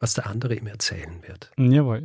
[0.00, 1.50] was der andere ihm erzählen wird.
[1.56, 2.04] Jawohl.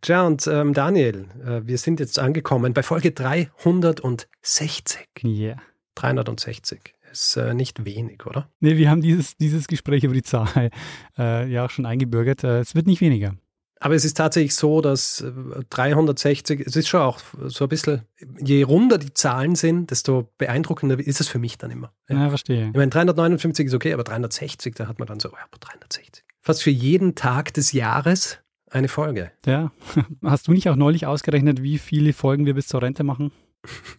[0.00, 5.08] Tja, und ähm, Daniel, äh, wir sind jetzt angekommen bei Folge 360.
[5.22, 5.30] Ja.
[5.30, 5.62] Yeah.
[5.94, 8.50] 360 ist äh, nicht wenig, oder?
[8.60, 10.70] Nee, wir haben dieses, dieses Gespräch über die Zahl
[11.18, 12.44] äh, ja auch schon eingebürgert.
[12.44, 13.34] Äh, es wird nicht weniger.
[13.80, 15.24] Aber es ist tatsächlich so, dass
[15.70, 18.02] 360, äh, es ist schon auch so ein bisschen,
[18.38, 21.92] je runder die Zahlen sind, desto beeindruckender ist es für mich dann immer.
[22.08, 22.68] Ja, ja verstehe.
[22.68, 26.24] Ich meine, 359 ist okay, aber 360, da hat man dann so, ja, 360.
[26.40, 28.38] Fast für jeden Tag des Jahres
[28.70, 29.32] eine Folge.
[29.46, 29.72] Ja.
[30.22, 33.32] Hast du nicht auch neulich ausgerechnet, wie viele Folgen wir bis zur Rente machen?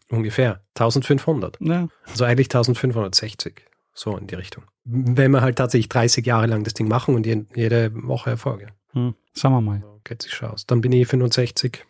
[0.09, 1.57] Ungefähr 1500.
[1.59, 1.87] Ja.
[2.05, 3.65] Also eigentlich 1560.
[3.93, 4.65] So in die Richtung.
[4.83, 8.67] Wenn wir halt tatsächlich 30 Jahre lang das Ding machen und jede Woche Erfolge.
[8.95, 9.13] Hm.
[9.35, 9.83] Schauen wir mal.
[10.03, 10.65] Geht sich schon aus.
[10.65, 11.85] Dann bin ich 65.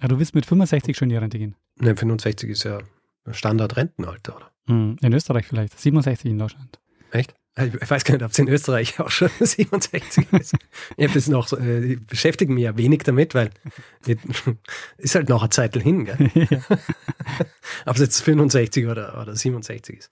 [0.00, 1.56] Ja, du willst mit 65 schon in die Rente gehen?
[1.76, 2.78] Ne, 65 ist ja
[3.30, 4.50] Standard-Rentenalter, oder?
[4.66, 4.96] Hm.
[5.00, 5.78] In Österreich vielleicht.
[5.78, 6.78] 67 in Deutschland.
[7.10, 7.34] Echt?
[7.56, 10.54] Ich weiß gar nicht, ob es in Österreich auch schon 67 ist.
[10.96, 13.50] ich habe das noch, äh, beschäftige mich ja wenig damit, weil
[14.98, 16.30] ist halt noch eine Zeit hin, gell?
[16.50, 16.60] Ja.
[17.86, 20.10] ob es jetzt 65 oder, oder 67 ist.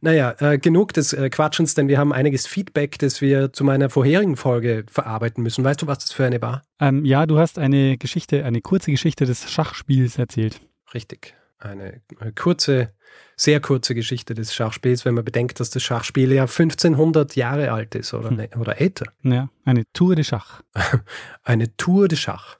[0.00, 3.90] Naja, äh, genug des äh, Quatschens, denn wir haben einiges Feedback, das wir zu meiner
[3.90, 5.64] vorherigen Folge verarbeiten müssen.
[5.64, 6.62] Weißt du, was das für eine war?
[6.80, 10.60] Ähm, ja, du hast eine Geschichte, eine kurze Geschichte des Schachspiels erzählt.
[10.94, 11.34] Richtig.
[11.58, 12.02] Eine
[12.34, 12.92] kurze
[13.36, 17.94] sehr kurze Geschichte des Schachspiels, wenn man bedenkt, dass das Schachspiel ja 1500 Jahre alt
[17.94, 18.36] ist oder, hm.
[18.36, 19.06] Ne, oder älter.
[19.22, 20.62] Ja, eine Tour de Schach.
[21.42, 22.56] eine Tour de Schach.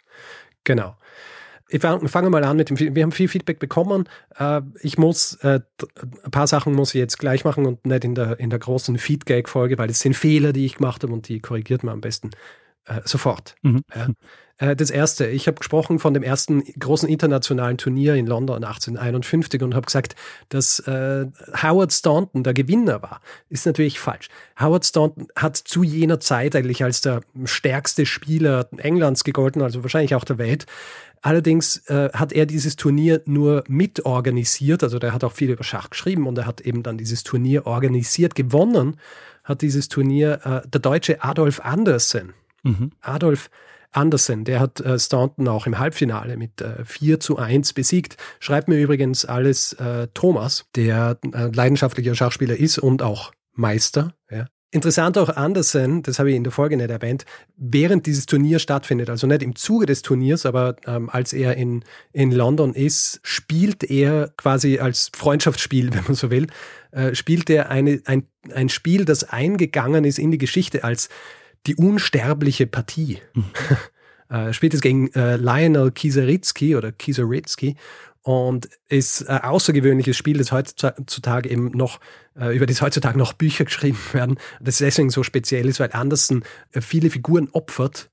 [0.64, 0.96] Genau.
[1.68, 4.08] Ich fange mal an mit dem, wir haben viel Feedback bekommen.
[4.38, 5.60] Äh, ich muss, äh,
[6.22, 8.96] ein paar Sachen muss ich jetzt gleich machen und nicht in der, in der großen
[8.98, 12.30] Feedback-Folge, weil es sind Fehler, die ich gemacht habe und die korrigiert man am besten
[12.86, 13.54] äh, sofort.
[13.62, 13.82] Mhm.
[13.94, 14.08] Ja.
[14.58, 19.62] Äh, das erste, ich habe gesprochen von dem ersten großen internationalen Turnier in London 1851
[19.62, 20.14] und habe gesagt,
[20.48, 21.26] dass äh,
[21.62, 23.20] Howard Staunton der Gewinner war.
[23.48, 24.28] Ist natürlich falsch.
[24.60, 30.14] Howard Staunton hat zu jener Zeit eigentlich als der stärkste Spieler Englands gegolten, also wahrscheinlich
[30.14, 30.66] auch der Welt.
[31.22, 35.88] Allerdings äh, hat er dieses Turnier nur mitorganisiert, also der hat auch viel über Schach
[35.88, 38.34] geschrieben und er hat eben dann dieses Turnier organisiert.
[38.34, 38.98] Gewonnen
[39.42, 42.34] hat dieses Turnier äh, der Deutsche Adolf Andersen.
[42.64, 42.90] Mhm.
[43.00, 43.50] Adolf
[43.92, 48.16] Andersen, der hat äh, Staunton auch im Halbfinale mit äh, 4 zu 1 besiegt.
[48.40, 54.14] Schreibt mir übrigens alles äh, Thomas, der äh, leidenschaftlicher Schachspieler ist und auch Meister.
[54.30, 54.46] Ja.
[54.72, 57.24] Interessant auch Andersen, das habe ich in der Folge nicht erwähnt,
[57.56, 61.84] während dieses Turnier stattfindet, also nicht im Zuge des Turniers, aber ähm, als er in,
[62.12, 66.48] in London ist, spielt er quasi als Freundschaftsspiel, wenn man so will,
[66.90, 71.08] äh, spielt er eine, ein, ein Spiel, das eingegangen ist in die Geschichte als
[71.66, 73.18] die unsterbliche Partie.
[73.34, 73.44] Mhm.
[74.28, 77.76] äh, spielt es gegen äh, Lionel Kieseritsky oder Kieseritsky
[78.22, 82.00] und ist ein außergewöhnliches Spiel, das heutzutage eben noch,
[82.34, 84.38] äh, über das heutzutage noch Bücher geschrieben werden.
[84.60, 86.42] Das deswegen so speziell ist, weil Anderson
[86.72, 88.10] äh, viele Figuren opfert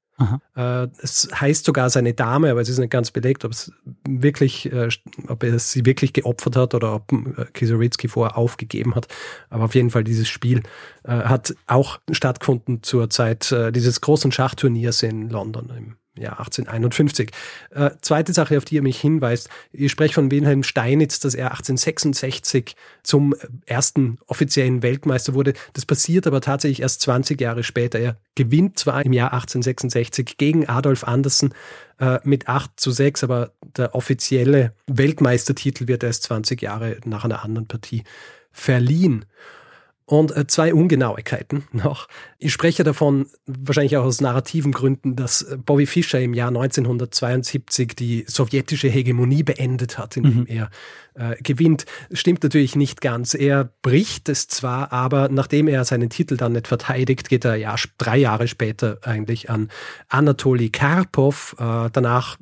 [0.55, 3.71] äh, es heißt sogar seine Dame, aber es ist nicht ganz belegt, ob es
[4.07, 4.89] wirklich, äh,
[5.27, 9.07] ob er sie wirklich geopfert hat oder ob äh, Kisoritzky vorher aufgegeben hat.
[9.49, 10.63] Aber auf jeden Fall dieses Spiel
[11.03, 17.31] hat auch stattgefunden zur Zeit dieses großen Schachturniers in London im ja, 1851.
[17.71, 21.51] Äh, zweite Sache, auf die er mich hinweist, ich spreche von Wilhelm Steinitz, dass er
[21.51, 23.33] 1866 zum
[23.65, 25.53] ersten offiziellen Weltmeister wurde.
[25.73, 27.99] Das passiert aber tatsächlich erst 20 Jahre später.
[27.99, 31.53] Er gewinnt zwar im Jahr 1866 gegen Adolf Andersen
[31.99, 37.43] äh, mit 8 zu 6, aber der offizielle Weltmeistertitel wird erst 20 Jahre nach einer
[37.43, 38.03] anderen Partie
[38.51, 39.25] verliehen.
[40.11, 42.09] Und äh, zwei Ungenauigkeiten noch.
[42.37, 47.95] Ich spreche davon wahrscheinlich auch aus narrativen Gründen, dass äh, Bobby Fischer im Jahr 1972
[47.95, 50.47] die sowjetische Hegemonie beendet hat, indem mhm.
[50.47, 50.69] er
[51.13, 51.85] äh, gewinnt.
[52.11, 53.35] Stimmt natürlich nicht ganz.
[53.35, 57.73] Er bricht es zwar, aber nachdem er seinen Titel dann nicht verteidigt, geht er ja
[57.97, 59.69] drei Jahre später eigentlich an
[60.09, 61.55] Anatoli Karpov.
[61.57, 62.35] Äh, danach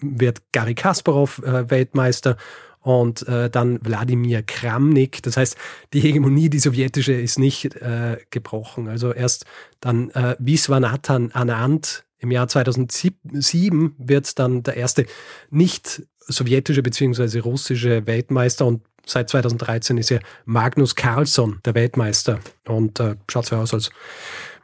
[0.00, 2.36] wird Gary Kasparov äh, Weltmeister
[2.82, 5.22] und äh, dann Wladimir Kramnik.
[5.22, 5.56] Das heißt,
[5.92, 8.88] die Hegemonie, die sowjetische, ist nicht äh, gebrochen.
[8.88, 9.46] Also erst
[9.80, 15.06] dann äh, Viswanathan Anand im Jahr 2007 wird dann der erste
[15.50, 17.38] nicht sowjetische bzw.
[17.40, 23.56] russische Weltmeister und seit 2013 ist ja Magnus Carlsson der Weltmeister und äh, schaut so
[23.56, 23.90] aus, als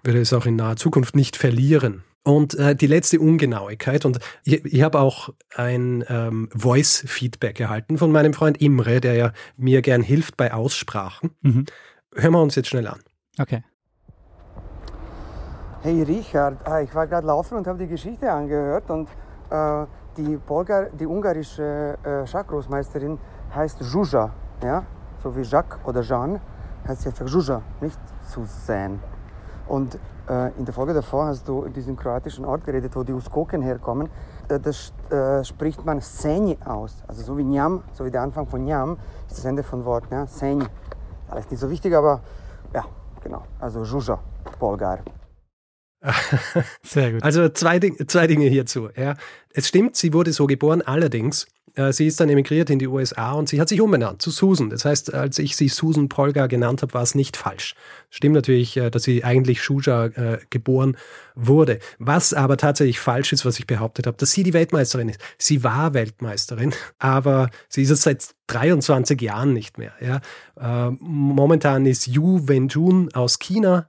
[0.05, 2.05] würde es auch in naher Zukunft nicht verlieren.
[2.25, 8.13] Und äh, die letzte Ungenauigkeit, und ich, ich habe auch ein ähm, Voice-Feedback erhalten von
[8.13, 11.31] meinem Freund Imre, der ja mir gern hilft bei Aussprachen.
[11.41, 11.65] Mhm.
[12.15, 13.01] Hören wir uns jetzt schnell an.
[13.39, 13.63] Okay.
[15.81, 19.09] Hey Richard, ah, ich war gerade laufen und habe die Geschichte angehört und
[19.49, 19.87] äh,
[20.17, 23.19] die, Bulgar, die ungarische äh, Schachgroßmeisterin
[23.55, 24.33] heißt Zsuzsa,
[24.63, 24.85] ja?
[25.23, 26.41] so wie Jacques oder Jean,
[26.87, 28.99] heißt sie einfach Zsuzsa, nicht Susan.
[29.69, 29.99] Und
[30.29, 33.63] äh, in der Folge davor hast du in diesem kroatischen Ort geredet, wo die Uskoken
[33.63, 34.09] herkommen.
[34.49, 36.97] Äh, das äh, spricht man Senj aus.
[37.07, 38.99] Also so wie Njam, so wie der Anfang von Njam,
[39.29, 40.05] ist das Ende von Wort.
[40.11, 40.27] Ja?
[40.27, 40.65] Senj.
[41.29, 42.23] Alles nicht so wichtig, aber
[42.75, 42.85] ja,
[43.23, 43.43] genau.
[43.61, 44.19] Also Zsuzsa,
[44.59, 45.01] Bulgar.
[46.83, 47.23] Sehr gut.
[47.23, 48.89] Also zwei, Ding, zwei Dinge hierzu.
[48.97, 49.15] Ja.
[49.53, 51.47] Es stimmt, sie wurde so geboren, allerdings
[51.91, 54.71] sie ist dann emigriert in die USA und sie hat sich umbenannt zu Susan.
[54.71, 57.75] Das heißt, als ich sie Susan Polga genannt habe, war es nicht falsch.
[58.11, 60.97] Stimmt natürlich, äh, dass sie eigentlich Shuja äh, geboren
[61.35, 61.79] wurde.
[61.99, 65.21] Was aber tatsächlich falsch ist, was ich behauptet habe, dass sie die Weltmeisterin ist.
[65.37, 69.93] Sie war Weltmeisterin, aber sie ist es seit 23 Jahren nicht mehr.
[70.01, 70.21] Ja.
[70.89, 73.89] Äh, momentan ist Yu Wenjun aus China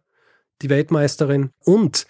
[0.61, 2.05] die Weltmeisterin und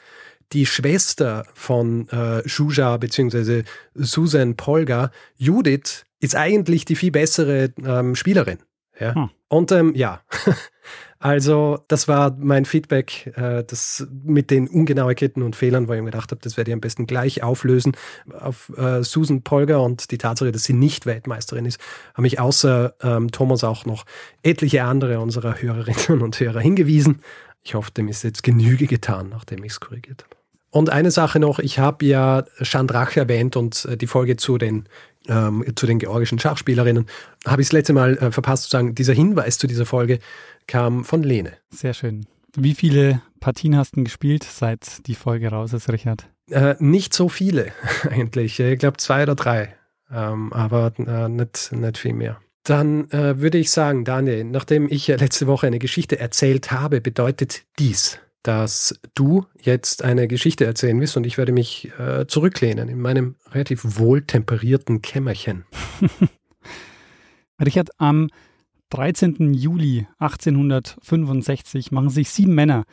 [0.51, 3.63] die Schwester von äh, Shuja bzw.
[3.93, 8.59] Susan Polga, Judith, ist eigentlich die viel bessere ähm, Spielerin.
[8.99, 9.15] Ja?
[9.15, 9.29] Hm.
[9.47, 10.21] Und ähm, ja,
[11.19, 16.11] also das war mein Feedback, äh, das mit den Ungenauigkeiten und Fehlern, wo ich mir
[16.11, 17.93] gedacht habe, das werde ich am besten gleich auflösen.
[18.37, 21.79] Auf äh, Susan Polga und die Tatsache, dass sie nicht Weltmeisterin ist,
[22.13, 24.05] haben mich außer ähm, Thomas auch noch
[24.43, 27.21] etliche andere unserer Hörerinnen und Hörer hingewiesen.
[27.63, 30.38] Ich hoffe, dem ist jetzt Genüge getan, nachdem ich es korrigiert habe.
[30.71, 34.87] Und eine Sache noch, ich habe ja Chandrach erwähnt und äh, die Folge zu den,
[35.27, 37.07] ähm, zu den georgischen Schachspielerinnen
[37.45, 38.95] habe ich das letzte Mal äh, verpasst zu sagen.
[38.95, 40.19] Dieser Hinweis zu dieser Folge
[40.67, 41.53] kam von Lene.
[41.71, 42.25] Sehr schön.
[42.55, 46.27] Wie viele Partien hast du gespielt, seit die Folge raus ist, Richard?
[46.49, 47.71] Äh, nicht so viele
[48.09, 48.59] eigentlich.
[48.59, 49.75] Ich glaube zwei oder drei,
[50.11, 52.39] ähm, aber äh, nicht, nicht viel mehr.
[52.63, 57.63] Dann äh, würde ich sagen, Daniel, nachdem ich letzte Woche eine Geschichte erzählt habe, bedeutet
[57.79, 62.99] dies, dass du jetzt eine Geschichte erzählen wirst und ich werde mich äh, zurücklehnen in
[62.99, 65.65] meinem relativ wohltemperierten Kämmerchen.
[67.63, 68.29] Richard, am
[68.91, 69.53] 13.
[69.53, 72.85] Juli 1865 machen sich sieben Männer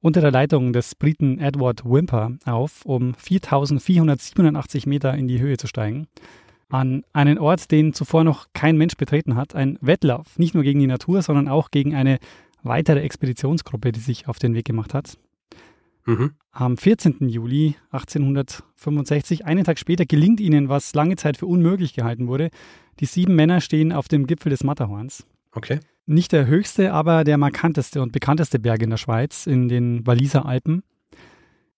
[0.00, 5.66] unter der Leitung des Briten Edward Wimper auf, um 4487 Meter in die Höhe zu
[5.66, 6.08] steigen
[6.72, 9.54] an einen Ort, den zuvor noch kein Mensch betreten hat.
[9.54, 12.18] Ein Wettlauf, nicht nur gegen die Natur, sondern auch gegen eine
[12.62, 15.18] weitere Expeditionsgruppe, die sich auf den Weg gemacht hat.
[16.04, 16.32] Mhm.
[16.50, 17.28] Am 14.
[17.28, 22.50] Juli 1865, einen Tag später, gelingt ihnen, was lange Zeit für unmöglich gehalten wurde.
[23.00, 25.24] Die sieben Männer stehen auf dem Gipfel des Matterhorns.
[25.52, 25.80] Okay.
[26.06, 30.44] Nicht der höchste, aber der markanteste und bekannteste Berg in der Schweiz, in den Walliser
[30.44, 30.82] Alpen.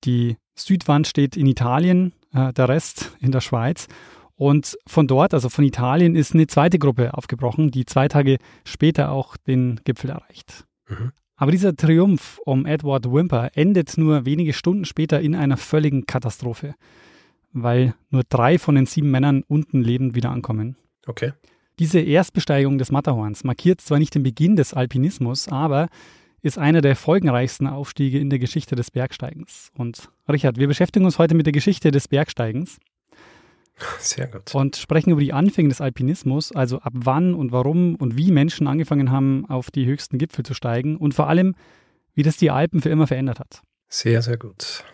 [0.04, 3.86] Die Südwand steht in Italien, äh, der Rest in der Schweiz.
[4.36, 9.10] Und von dort, also von Italien, ist eine zweite Gruppe aufgebrochen, die zwei Tage später
[9.10, 10.64] auch den Gipfel erreicht.
[10.88, 11.12] Mhm.
[11.36, 16.74] Aber dieser Triumph um Edward Wimper endet nur wenige Stunden später in einer völligen Katastrophe,
[17.52, 20.76] weil nur drei von den sieben Männern unten lebend wieder ankommen.
[21.06, 21.32] Okay.
[21.80, 25.88] Diese Erstbesteigung des Matterhorns markiert zwar nicht den Beginn des Alpinismus, aber
[26.40, 29.72] ist einer der folgenreichsten Aufstiege in der Geschichte des Bergsteigens.
[29.76, 32.78] Und Richard, wir beschäftigen uns heute mit der Geschichte des Bergsteigens.
[33.98, 34.54] Sehr gut.
[34.54, 38.66] Und sprechen über die Anfänge des Alpinismus, also ab wann und warum und wie Menschen
[38.66, 41.54] angefangen haben, auf die höchsten Gipfel zu steigen und vor allem,
[42.14, 43.62] wie das die Alpen für immer verändert hat.
[43.88, 44.84] Sehr, sehr gut.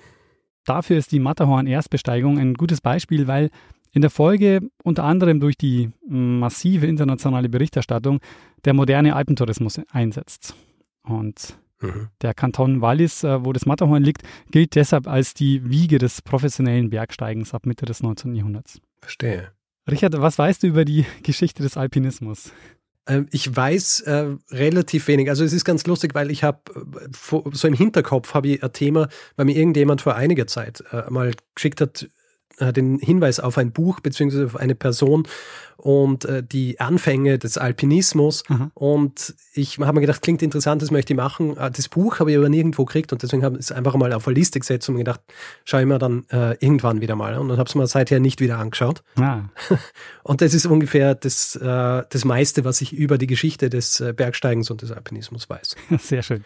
[0.65, 3.51] Dafür ist die Matterhorn-Erstbesteigung ein gutes Beispiel, weil
[3.93, 8.21] in der Folge unter anderem durch die massive internationale Berichterstattung
[8.65, 10.55] der moderne Alpentourismus einsetzt.
[11.03, 12.09] Und Mhm.
[12.23, 16.91] Der Kanton Wallis, äh, wo das Matterhorn liegt, gilt deshalb als die Wiege des professionellen
[16.91, 18.35] Bergsteigens ab Mitte des 19.
[18.35, 18.81] Jahrhunderts.
[19.01, 19.53] Verstehe.
[19.91, 22.53] Richard, was weißt du über die Geschichte des Alpinismus?
[23.07, 25.29] Ähm, ich weiß äh, relativ wenig.
[25.29, 27.09] Also es ist ganz lustig, weil ich habe äh,
[27.53, 31.33] so im Hinterkopf habe ich ein Thema, weil mir irgendjemand vor einiger Zeit äh, mal
[31.55, 32.09] geschickt hat,
[32.59, 35.26] den Hinweis auf ein Buch beziehungsweise auf eine Person
[35.80, 38.45] und äh, die Anfänge des Alpinismus.
[38.49, 38.71] Mhm.
[38.75, 41.57] Und ich habe mir gedacht, klingt interessant, das möchte ich machen.
[41.57, 44.12] Äh, das Buch habe ich aber nirgendwo gekriegt und deswegen habe ich es einfach mal
[44.12, 45.21] auf eine Liste gesetzt und mir gedacht,
[45.64, 47.38] schaue ich mir dann äh, irgendwann wieder mal.
[47.38, 49.02] Und dann habe es mir seither nicht wieder angeschaut.
[49.19, 49.40] Ah.
[50.23, 54.12] Und das ist ungefähr das, äh, das meiste, was ich über die Geschichte des äh,
[54.12, 55.76] Bergsteigens und des Alpinismus weiß.
[55.99, 56.45] Sehr schön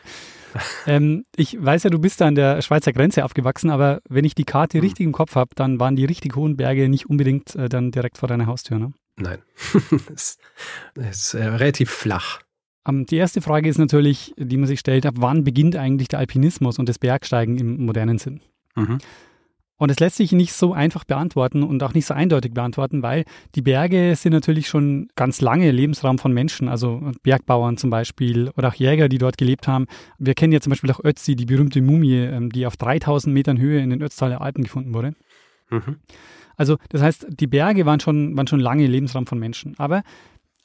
[0.86, 4.34] ähm, ich weiß ja, du bist da an der Schweizer Grenze aufgewachsen, aber wenn ich
[4.34, 4.84] die Karte mhm.
[4.84, 8.18] richtig im Kopf habe, dann waren die richtig hohen Berge nicht unbedingt äh, dann direkt
[8.18, 8.92] vor deiner Haustür, ne?
[9.16, 9.38] Nein,
[10.06, 10.38] das
[10.94, 12.40] ist äh, relativ flach.
[12.86, 16.08] Um, ähm, die erste Frage ist natürlich, die man sich stellt, ab wann beginnt eigentlich
[16.08, 18.40] der Alpinismus und das Bergsteigen im modernen Sinn?
[18.74, 18.98] Mhm.
[19.76, 23.24] Und es lässt sich nicht so einfach beantworten und auch nicht so eindeutig beantworten, weil
[23.56, 28.68] die Berge sind natürlich schon ganz lange Lebensraum von Menschen, also Bergbauern zum Beispiel oder
[28.68, 29.86] auch Jäger, die dort gelebt haben.
[30.18, 33.58] Wir kennen ja zum Beispiel auch Ötzi, die berühmte Mumie, ähm, die auf 3000 Metern
[33.58, 35.14] Höhe in den Ötztaler Alpen gefunden wurde.
[35.70, 35.96] Mhm.
[36.56, 39.74] Also das heißt, die Berge waren schon, waren schon lange Lebensraum von Menschen.
[39.78, 40.02] Aber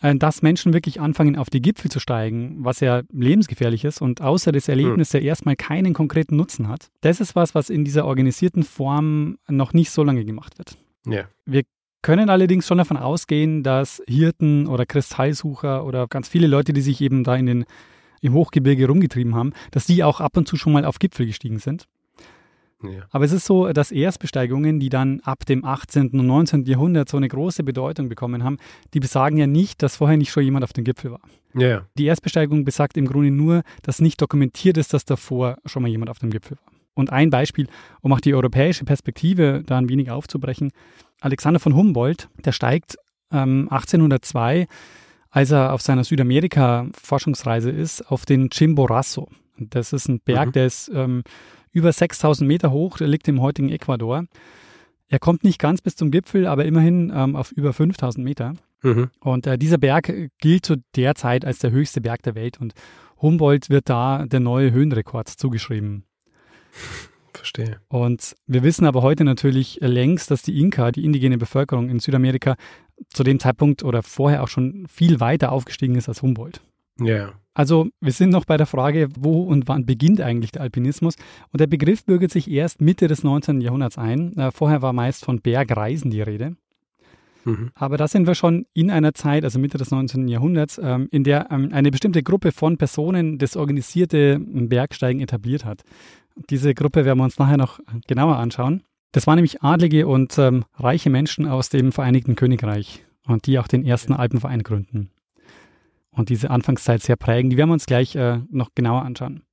[0.01, 4.51] dass Menschen wirklich anfangen, auf die Gipfel zu steigen, was ja lebensgefährlich ist und außer
[4.51, 8.63] des Erlebnisses ja erstmal keinen konkreten Nutzen hat, das ist was, was in dieser organisierten
[8.63, 10.77] Form noch nicht so lange gemacht wird.
[11.05, 11.25] Ja.
[11.45, 11.63] Wir
[12.01, 17.01] können allerdings schon davon ausgehen, dass Hirten oder Kristallsucher oder ganz viele Leute, die sich
[17.01, 17.65] eben da in den,
[18.21, 21.59] im Hochgebirge rumgetrieben haben, dass die auch ab und zu schon mal auf Gipfel gestiegen
[21.59, 21.87] sind.
[22.83, 23.01] Ja.
[23.11, 26.09] Aber es ist so, dass Erstbesteigungen, die dann ab dem 18.
[26.11, 26.65] und 19.
[26.65, 28.57] Jahrhundert so eine große Bedeutung bekommen haben,
[28.93, 31.21] die besagen ja nicht, dass vorher nicht schon jemand auf dem Gipfel war.
[31.53, 31.85] Ja.
[31.97, 36.09] Die Erstbesteigung besagt im Grunde nur, dass nicht dokumentiert ist, dass davor schon mal jemand
[36.09, 36.73] auf dem Gipfel war.
[36.93, 37.67] Und ein Beispiel,
[38.01, 40.71] um auch die europäische Perspektive da ein wenig aufzubrechen.
[41.21, 42.97] Alexander von Humboldt, der steigt
[43.31, 44.67] ähm, 1802,
[45.29, 49.29] als er auf seiner Südamerika-Forschungsreise ist, auf den Chimborazo.
[49.57, 50.51] Das ist ein Berg, mhm.
[50.53, 51.23] der ist ähm,
[51.71, 54.25] über 6000 Meter hoch, der liegt im heutigen Ecuador.
[55.07, 58.53] Er kommt nicht ganz bis zum Gipfel, aber immerhin ähm, auf über 5000 Meter.
[58.81, 59.09] Mhm.
[59.19, 62.73] Und äh, dieser Berg gilt zu der Zeit als der höchste Berg der Welt und
[63.21, 66.05] Humboldt wird da der neue Höhenrekord zugeschrieben.
[67.33, 67.79] Verstehe.
[67.87, 72.55] Und wir wissen aber heute natürlich längst, dass die Inka, die indigene Bevölkerung in Südamerika,
[73.09, 76.61] zu dem Zeitpunkt oder vorher auch schon viel weiter aufgestiegen ist als Humboldt.
[77.05, 77.33] Ja.
[77.53, 81.15] Also wir sind noch bei der Frage, wo und wann beginnt eigentlich der Alpinismus?
[81.51, 83.59] Und der Begriff bürgert sich erst Mitte des 19.
[83.59, 84.31] Jahrhunderts ein.
[84.37, 86.55] Äh, vorher war meist von Bergreisen die Rede.
[87.43, 87.71] Mhm.
[87.75, 90.29] Aber da sind wir schon in einer Zeit, also Mitte des 19.
[90.29, 95.81] Jahrhunderts, ähm, in der ähm, eine bestimmte Gruppe von Personen das organisierte Bergsteigen etabliert hat.
[96.49, 98.83] Diese Gruppe werden wir uns nachher noch genauer anschauen.
[99.11, 103.67] Das waren nämlich adlige und ähm, reiche Menschen aus dem Vereinigten Königreich und die auch
[103.67, 105.09] den ersten Alpenverein gründen
[106.11, 107.49] und diese Anfangszeit sehr prägen.
[107.49, 109.43] Die werden wir uns gleich äh, noch genauer anschauen.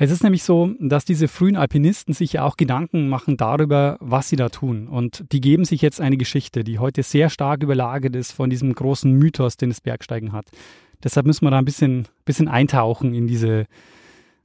[0.00, 4.28] Es ist nämlich so, dass diese frühen Alpinisten sich ja auch Gedanken machen darüber, was
[4.28, 4.86] sie da tun.
[4.86, 8.72] Und die geben sich jetzt eine Geschichte, die heute sehr stark überlagert ist von diesem
[8.72, 10.46] großen Mythos, den das Bergsteigen hat.
[11.02, 13.66] Deshalb müssen wir da ein bisschen, bisschen eintauchen in diese,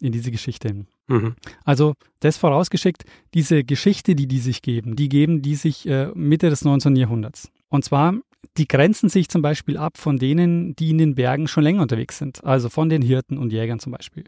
[0.01, 0.85] in diese Geschichte.
[1.07, 1.35] Mhm.
[1.63, 3.05] Also das vorausgeschickt,
[3.35, 6.95] diese Geschichte, die die sich geben, die geben die sich äh, Mitte des 19.
[6.95, 7.51] Jahrhunderts.
[7.69, 8.15] Und zwar
[8.57, 12.17] die grenzen sich zum Beispiel ab von denen, die in den Bergen schon länger unterwegs
[12.17, 14.25] sind, also von den Hirten und Jägern zum Beispiel.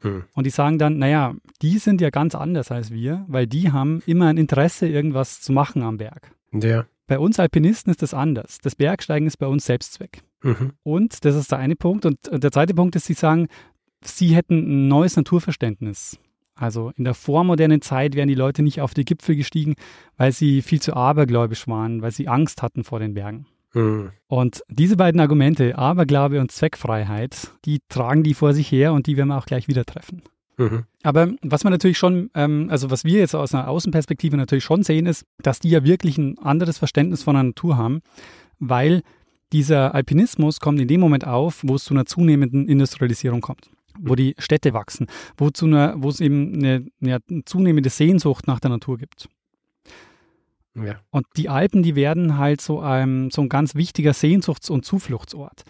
[0.00, 0.24] Hm.
[0.34, 4.02] Und die sagen dann, naja, die sind ja ganz anders als wir, weil die haben
[4.06, 6.32] immer ein Interesse, irgendwas zu machen am Berg.
[6.52, 6.86] Ja.
[7.06, 8.58] Bei uns Alpinisten ist das anders.
[8.62, 10.22] Das Bergsteigen ist bei uns Selbstzweck.
[10.42, 10.72] Mhm.
[10.82, 12.06] Und das ist der eine Punkt.
[12.06, 13.48] Und der zweite Punkt ist, sie sagen,
[14.02, 16.18] sie hätten ein neues Naturverständnis.
[16.54, 19.74] Also in der vormodernen Zeit wären die Leute nicht auf die Gipfel gestiegen,
[20.16, 23.46] weil sie viel zu abergläubisch waren, weil sie Angst hatten vor den Bergen.
[23.72, 24.12] Mhm.
[24.28, 29.16] Und diese beiden Argumente, Aberglaube und Zweckfreiheit, die tragen die vor sich her und die
[29.16, 30.22] werden wir auch gleich wieder treffen.
[30.56, 30.84] Mhm.
[31.02, 34.84] Aber was man natürlich schon, ähm, also was wir jetzt aus einer Außenperspektive natürlich schon
[34.84, 38.00] sehen, ist, dass die ja wirklich ein anderes Verständnis von der Natur haben,
[38.60, 39.02] weil
[39.52, 44.14] dieser Alpinismus kommt in dem Moment auf, wo es zu einer zunehmenden Industrialisierung kommt wo
[44.14, 49.28] die Städte wachsen, wo, es eben eine, eine zunehmende Sehnsucht nach der Natur gibt.
[50.74, 51.00] Ja.
[51.10, 55.64] Und die Alpen, die werden halt so ein, so ein ganz wichtiger Sehnsuchts- und Zufluchtsort.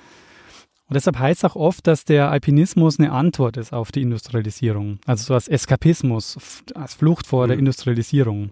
[0.87, 4.99] Und deshalb heißt es auch oft, dass der Alpinismus eine Antwort ist auf die Industrialisierung.
[5.07, 7.49] Also so als Eskapismus, als Flucht vor mhm.
[7.49, 8.51] der Industrialisierung.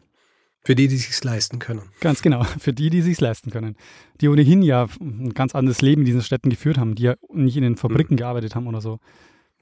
[0.64, 1.82] Für die, die sich leisten können.
[2.00, 3.76] Ganz genau, für die, die sich leisten können.
[4.20, 7.56] Die ohnehin ja ein ganz anderes Leben in diesen Städten geführt haben, die ja nicht
[7.56, 8.18] in den Fabriken mhm.
[8.18, 8.98] gearbeitet haben oder so.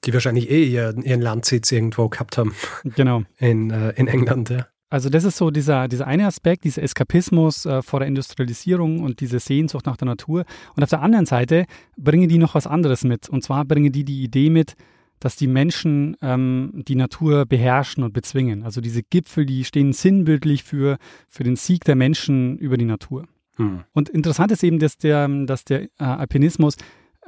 [0.04, 2.54] Die wahrscheinlich eh ihren, ihren Landsitz irgendwo gehabt haben.
[2.96, 3.22] Genau.
[3.38, 4.66] In, äh, in England, ja.
[4.92, 9.20] Also das ist so dieser, dieser eine Aspekt, dieser Eskapismus äh, vor der Industrialisierung und
[9.20, 10.44] diese Sehnsucht nach der Natur.
[10.74, 11.66] Und auf der anderen Seite
[11.96, 13.28] bringen die noch was anderes mit.
[13.28, 14.74] Und zwar bringen die die Idee mit,
[15.20, 18.64] dass die Menschen ähm, die Natur beherrschen und bezwingen.
[18.64, 23.26] Also diese Gipfel, die stehen sinnbildlich für, für den Sieg der Menschen über die Natur.
[23.56, 23.84] Hm.
[23.92, 26.76] Und interessant ist eben, dass der, dass der äh, Alpinismus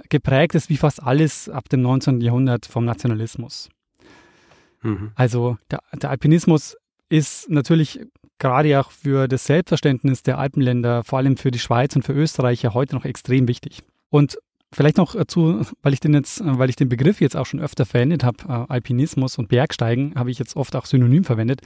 [0.09, 2.21] geprägt ist wie fast alles ab dem 19.
[2.21, 3.69] Jahrhundert vom Nationalismus.
[4.83, 5.13] Mhm.
[5.15, 6.77] Also der, der Alpinismus
[7.09, 8.01] ist natürlich
[8.39, 12.63] gerade auch für das Selbstverständnis der Alpenländer, vor allem für die Schweiz und für Österreich
[12.63, 13.83] ja heute noch extrem wichtig.
[14.11, 14.39] Und
[14.73, 17.87] vielleicht noch dazu, weil ich den jetzt, weil ich den Begriff jetzt auch schon öfter
[17.87, 21.61] verwendet habe, äh, Alpinismus und Bergsteigen, habe ich jetzt oft auch synonym verwendet.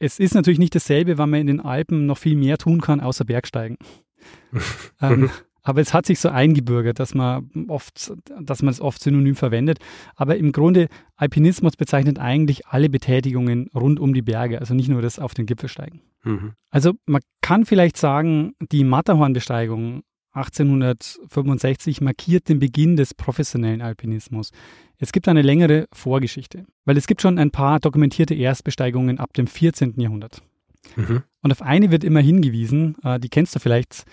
[0.00, 3.00] Es ist natürlich nicht dasselbe, weil man in den Alpen noch viel mehr tun kann,
[3.00, 3.76] außer Bergsteigen.
[5.00, 5.30] ähm,
[5.68, 9.80] Aber es hat sich so eingebürgert, dass man oft, dass man es oft synonym verwendet.
[10.16, 15.02] Aber im Grunde, Alpinismus bezeichnet eigentlich alle Betätigungen rund um die Berge, also nicht nur
[15.02, 16.00] das auf den Gipfel steigen.
[16.24, 16.52] Mhm.
[16.70, 24.52] Also man kann vielleicht sagen, die Matterhornbesteigung 1865 markiert den Beginn des professionellen Alpinismus.
[24.96, 29.46] Es gibt eine längere Vorgeschichte, weil es gibt schon ein paar dokumentierte Erstbesteigungen ab dem
[29.46, 30.00] 14.
[30.00, 30.40] Jahrhundert.
[30.96, 31.24] Mhm.
[31.42, 34.06] Und auf eine wird immer hingewiesen, äh, die kennst du vielleicht.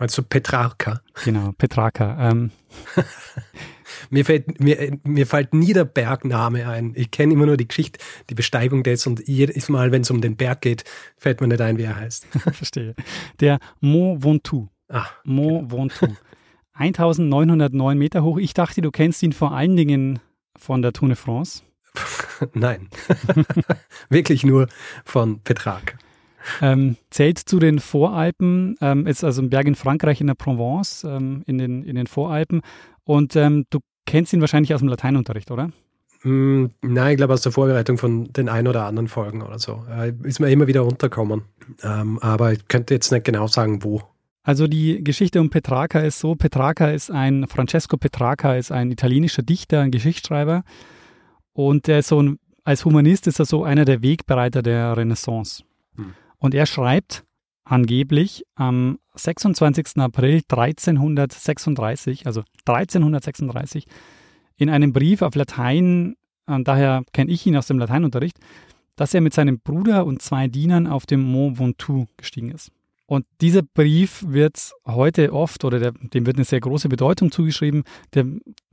[0.00, 1.02] Meinst du Petrarca?
[1.24, 2.30] Genau, Petrarca.
[2.30, 2.52] Ähm.
[4.10, 6.94] mir, fällt, mir, mir fällt nie der Bergname ein.
[6.96, 10.22] Ich kenne immer nur die Geschichte, die Besteigung des und jedes Mal, wenn es um
[10.22, 10.84] den Berg geht,
[11.18, 12.24] fällt mir nicht ein, wie er heißt.
[12.52, 12.94] Verstehe.
[13.40, 14.70] Der Mont Ventoux.
[14.88, 16.16] Ah, Mont Ventoux.
[16.72, 18.38] 1909 Meter hoch.
[18.38, 20.18] Ich dachte, du kennst ihn vor allen Dingen
[20.56, 21.62] von der Tour de France.
[22.54, 22.88] Nein,
[24.08, 24.66] wirklich nur
[25.04, 25.96] von Petrarch.
[26.62, 31.04] Ähm, zählt zu den Voralpen, ähm, ist also ein Berg in Frankreich in der Provence,
[31.04, 32.62] ähm, in, den, in den Voralpen.
[33.04, 35.70] Und ähm, du kennst ihn wahrscheinlich aus dem Lateinunterricht, oder?
[36.22, 39.84] Mm, nein, ich glaube aus der Vorbereitung von den ein oder anderen Folgen oder so.
[39.90, 41.42] Äh, ist mir immer wieder runtergekommen.
[41.82, 44.02] Ähm, aber ich könnte jetzt nicht genau sagen, wo.
[44.42, 49.42] Also die Geschichte um Petrarca ist so, Petrarca ist ein, Francesco Petrarca ist ein italienischer
[49.42, 50.64] Dichter, ein Geschichtsschreiber
[51.52, 55.62] und der ist so ein, als Humanist ist er so einer der Wegbereiter der Renaissance.
[56.40, 57.24] Und er schreibt
[57.64, 59.98] angeblich am 26.
[59.98, 63.86] April 1336, also 1336,
[64.56, 66.16] in einem Brief auf Latein,
[66.46, 68.38] und daher kenne ich ihn aus dem Lateinunterricht,
[68.96, 72.72] dass er mit seinem Bruder und zwei Dienern auf dem Mont Ventoux gestiegen ist.
[73.06, 77.82] Und dieser Brief wird heute oft oder der, dem wird eine sehr große Bedeutung zugeschrieben.
[78.14, 78.24] Der,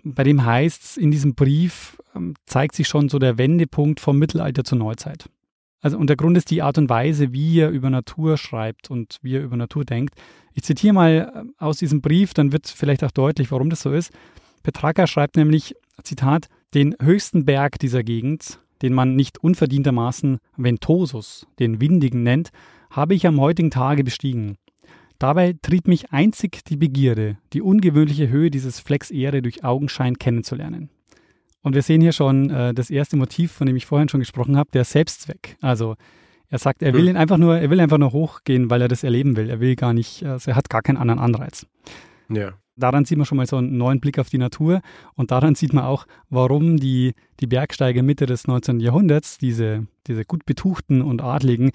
[0.03, 4.19] bei dem heißt es, in diesem Brief ähm, zeigt sich schon so der Wendepunkt vom
[4.19, 5.27] Mittelalter zur Neuzeit.
[5.81, 9.17] Also, und der Grund ist die Art und Weise, wie er über Natur schreibt und
[9.22, 10.15] wie er über Natur denkt.
[10.53, 13.91] Ich zitiere mal äh, aus diesem Brief, dann wird vielleicht auch deutlich, warum das so
[13.91, 14.12] ist.
[14.63, 21.79] Petrarca schreibt nämlich, Zitat, den höchsten Berg dieser Gegend, den man nicht unverdientermaßen Ventosus, den
[21.79, 22.50] Windigen nennt,
[22.89, 24.58] habe ich am heutigen Tage bestiegen.
[25.19, 30.89] Dabei trieb mich einzig die Begierde, die ungewöhnliche Höhe dieses Flecks Erde durch Augenschein kennenzulernen.
[31.67, 34.56] Und wir sehen hier schon äh, das erste Motiv, von dem ich vorhin schon gesprochen
[34.56, 35.58] habe, der Selbstzweck.
[35.62, 35.95] Also
[36.49, 39.03] er sagt, er will ihn einfach nur, er will einfach nur hochgehen, weil er das
[39.03, 39.49] erleben will.
[39.49, 41.67] Er will gar nicht, also er hat gar keinen anderen Anreiz.
[42.30, 42.53] Ja.
[42.77, 44.82] Daran sieht man schon mal so einen neuen Blick auf die Natur
[45.15, 48.80] und daran sieht man auch, warum die, die Bergsteiger Mitte des 19.
[48.80, 51.71] Jahrhunderts, diese, diese gut betuchten und Adligen,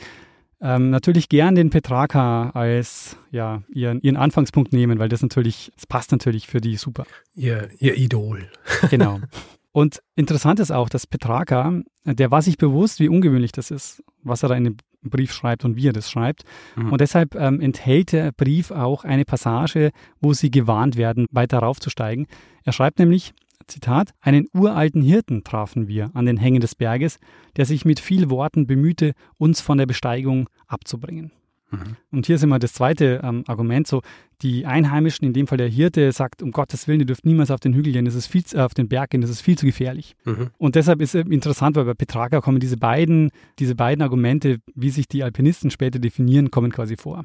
[0.63, 5.87] ähm, natürlich gern den Petrarca als ja, ihren, ihren Anfangspunkt nehmen, weil das natürlich, es
[5.87, 7.05] passt natürlich für die super.
[7.35, 8.49] Ihr, ihr Idol.
[8.89, 9.21] genau.
[9.73, 14.43] Und interessant ist auch, dass Petrarca, der war sich bewusst, wie ungewöhnlich das ist, was
[14.43, 16.45] er da in dem Brief schreibt und wie er das schreibt.
[16.77, 16.93] Mhm.
[16.93, 22.27] Und deshalb ähm, enthält der Brief auch eine Passage, wo sie gewarnt werden, weiter raufzusteigen.
[22.65, 23.33] Er schreibt nämlich,
[23.67, 27.19] Zitat, einen uralten Hirten trafen wir an den Hängen des Berges,
[27.57, 31.33] der sich mit viel Worten bemühte, uns von der Besteigung abzubringen.
[31.73, 31.97] Mhm.
[32.13, 34.03] Und hier ist immer das zweite ähm, Argument, so
[34.43, 37.61] die Einheimischen, in dem Fall der Hirte, sagt, um Gottes Willen, ihr dürft niemals auf
[37.61, 39.67] den Hügel gehen, das ist viel, äh, auf den Berg gehen, das ist viel zu
[39.67, 40.15] gefährlich.
[40.25, 40.51] Mhm.
[40.59, 44.91] Und deshalb ist es interessant, weil bei Petrarca kommen diese beiden, diese beiden Argumente, wie
[44.91, 47.25] sich die Alpinisten später definieren, kommen quasi vor.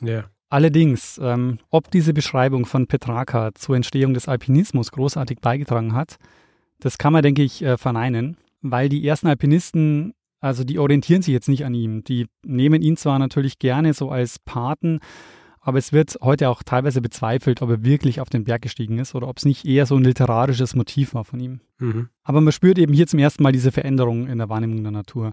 [0.00, 0.24] Ja.
[0.48, 6.16] Allerdings, ähm, ob diese Beschreibung von Petrarca zur Entstehung des Alpinismus großartig beigetragen hat,
[6.78, 10.14] das kann man, denke ich, äh, verneinen, weil die ersten Alpinisten,
[10.46, 12.04] also die orientieren sich jetzt nicht an ihm.
[12.04, 15.00] Die nehmen ihn zwar natürlich gerne so als Paten,
[15.60, 19.16] aber es wird heute auch teilweise bezweifelt, ob er wirklich auf den Berg gestiegen ist
[19.16, 21.60] oder ob es nicht eher so ein literarisches Motiv war von ihm.
[21.78, 22.08] Mhm.
[22.22, 25.32] Aber man spürt eben hier zum ersten Mal diese Veränderung in der Wahrnehmung der Natur.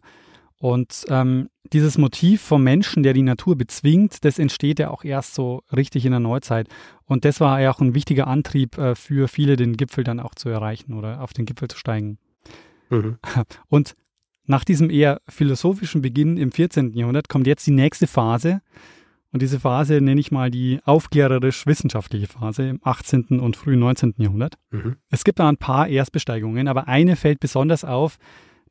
[0.57, 5.35] Und ähm, dieses Motiv vom Menschen, der die Natur bezwingt, das entsteht ja auch erst
[5.35, 6.67] so richtig in der Neuzeit.
[7.05, 10.33] Und das war ja auch ein wichtiger Antrieb äh, für viele, den Gipfel dann auch
[10.33, 12.17] zu erreichen oder auf den Gipfel zu steigen.
[12.89, 13.17] Mhm.
[13.67, 13.93] Und
[14.45, 16.93] nach diesem eher philosophischen Beginn im 14.
[16.93, 18.61] Jahrhundert kommt jetzt die nächste Phase.
[19.31, 23.39] Und diese Phase nenne ich mal die aufklärerisch-wissenschaftliche Phase im 18.
[23.39, 24.13] und frühen 19.
[24.17, 24.55] Jahrhundert.
[24.69, 24.97] Mhm.
[25.09, 28.17] Es gibt da ein paar Erstbesteigungen, aber eine fällt besonders auf,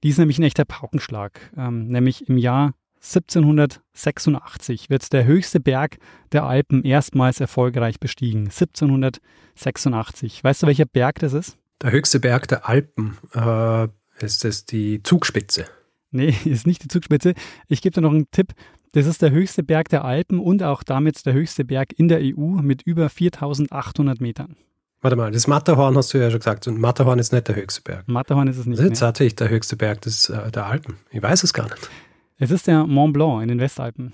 [0.03, 1.41] die ist nämlich ein echter Paukenschlag.
[1.57, 5.97] Ähm, nämlich im Jahr 1786 wird der höchste Berg
[6.31, 8.45] der Alpen erstmals erfolgreich bestiegen.
[8.45, 10.45] 1786.
[10.45, 11.59] Weißt du, welcher Berg das ist?
[11.83, 13.19] Der höchste Berg der Alpen.
[13.33, 13.89] Äh,
[14.23, 15.67] ist das die Zugspitze?
[16.11, 17.35] Nee, ist nicht die Zugspitze.
[17.69, 18.53] Ich gebe dir noch einen Tipp.
[18.93, 22.21] Das ist der höchste Berg der Alpen und auch damit der höchste Berg in der
[22.21, 24.57] EU mit über 4800 Metern.
[25.01, 26.69] Warte mal, das Matterhorn hast du ja schon gesagt.
[26.69, 28.07] Und Matterhorn ist nicht der höchste Berg.
[28.07, 28.79] Matterhorn ist es nicht.
[28.79, 30.99] Das ist tatsächlich der höchste Berg des, äh, der Alpen.
[31.11, 31.91] Ich weiß es gar nicht.
[32.39, 34.13] Es ist der Mont Blanc in den Westalpen.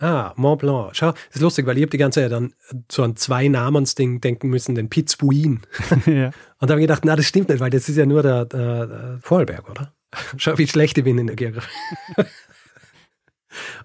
[0.00, 0.96] Ah, Mont Blanc.
[0.96, 2.54] Schau, ist lustig, weil ich habe die ganze Zeit dann
[2.90, 5.60] so ein Zwei-Namens-Ding denken müssen, den Pitzbuin.
[6.06, 6.30] ja.
[6.58, 9.18] Und habe gedacht, na, das stimmt nicht, weil das ist ja nur der, der, der
[9.20, 9.92] Vorarlberg, oder?
[10.38, 11.68] Schau, wie schlecht ich bin in der Geografie.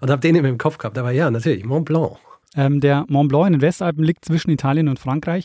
[0.00, 0.96] und habe den immer im Kopf gehabt.
[0.96, 2.16] Aber ja, natürlich, Mont Blanc.
[2.56, 5.44] Ähm, der Mont Blanc in den Westalpen liegt zwischen Italien und Frankreich.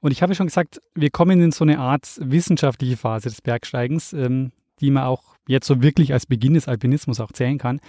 [0.00, 4.12] Und ich habe schon gesagt, wir kommen in so eine Art wissenschaftliche Phase des Bergsteigens,
[4.12, 7.80] ähm, die man auch jetzt so wirklich als Beginn des Alpinismus auch zählen kann.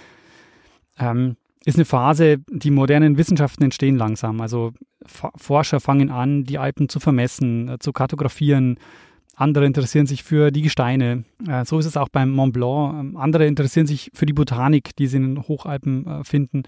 [0.98, 4.41] Ähm, ist eine Phase, die modernen Wissenschaften entstehen langsam.
[4.41, 4.71] Also
[5.06, 8.78] Forscher fangen an, die Alpen zu vermessen, äh, zu kartografieren.
[9.36, 11.24] Andere interessieren sich für die Gesteine.
[11.47, 13.00] Äh, so ist es auch beim Mont Blanc.
[13.00, 16.63] Ähm, andere interessieren sich für die Botanik, die sie in den Hochalpen äh, finden.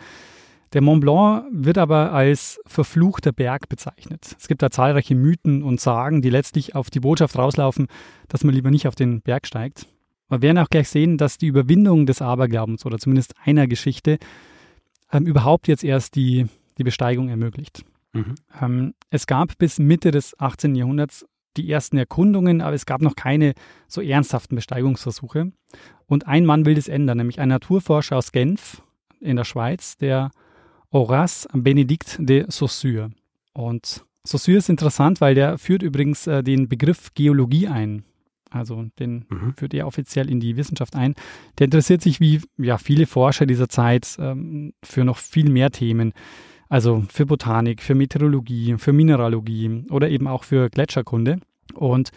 [0.74, 4.36] Der Mont Blanc wird aber als verfluchter Berg bezeichnet.
[4.40, 7.88] Es gibt da zahlreiche Mythen und Sagen, die letztlich auf die Botschaft rauslaufen,
[8.28, 9.88] dass man lieber nicht auf den Berg steigt.
[10.30, 14.18] Wir werden auch gleich sehen, dass die Überwindung des Aberglaubens oder zumindest einer Geschichte
[15.14, 16.48] ähm, überhaupt jetzt erst die,
[16.78, 17.86] die Besteigung ermöglicht.
[18.14, 18.36] Mhm.
[18.62, 20.76] Ähm, es gab bis Mitte des 18.
[20.76, 21.26] Jahrhunderts
[21.58, 23.54] die ersten Erkundungen, aber es gab noch keine
[23.88, 25.52] so ernsthaften Besteigungsversuche.
[26.08, 28.82] Und ein Mann will das ändern, nämlich ein Naturforscher aus Genf
[29.20, 30.32] in der Schweiz, der
[30.92, 33.12] Horace Benedict de Saussure.
[33.54, 38.04] Und Saussure ist interessant, weil der führt übrigens äh, den Begriff Geologie ein
[38.54, 39.54] also den mhm.
[39.58, 41.16] führt er offiziell in die Wissenschaft ein.
[41.58, 46.14] Der interessiert sich wie ja, viele Forscher dieser Zeit ähm, für noch viel mehr Themen.
[46.70, 51.40] Also für Botanik, für Meteorologie, für Mineralogie oder eben auch für Gletscherkunde.
[51.76, 52.12] Und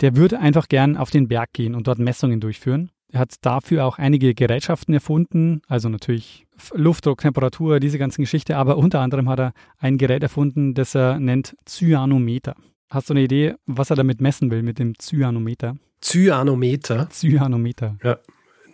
[0.00, 2.90] der würde einfach gern auf den Berg gehen und dort Messungen durchführen.
[3.12, 8.76] Er hat dafür auch einige Gerätschaften erfunden, also natürlich Luftdruck, Temperatur, diese ganzen Geschichte, aber
[8.76, 12.54] unter anderem hat er ein Gerät erfunden, das er nennt Cyanometer.
[12.90, 15.76] Hast du eine Idee, was er damit messen will mit dem Cyanometer?
[16.02, 17.08] Cyanometer?
[17.10, 17.96] Cyanometer.
[18.02, 18.18] Ja.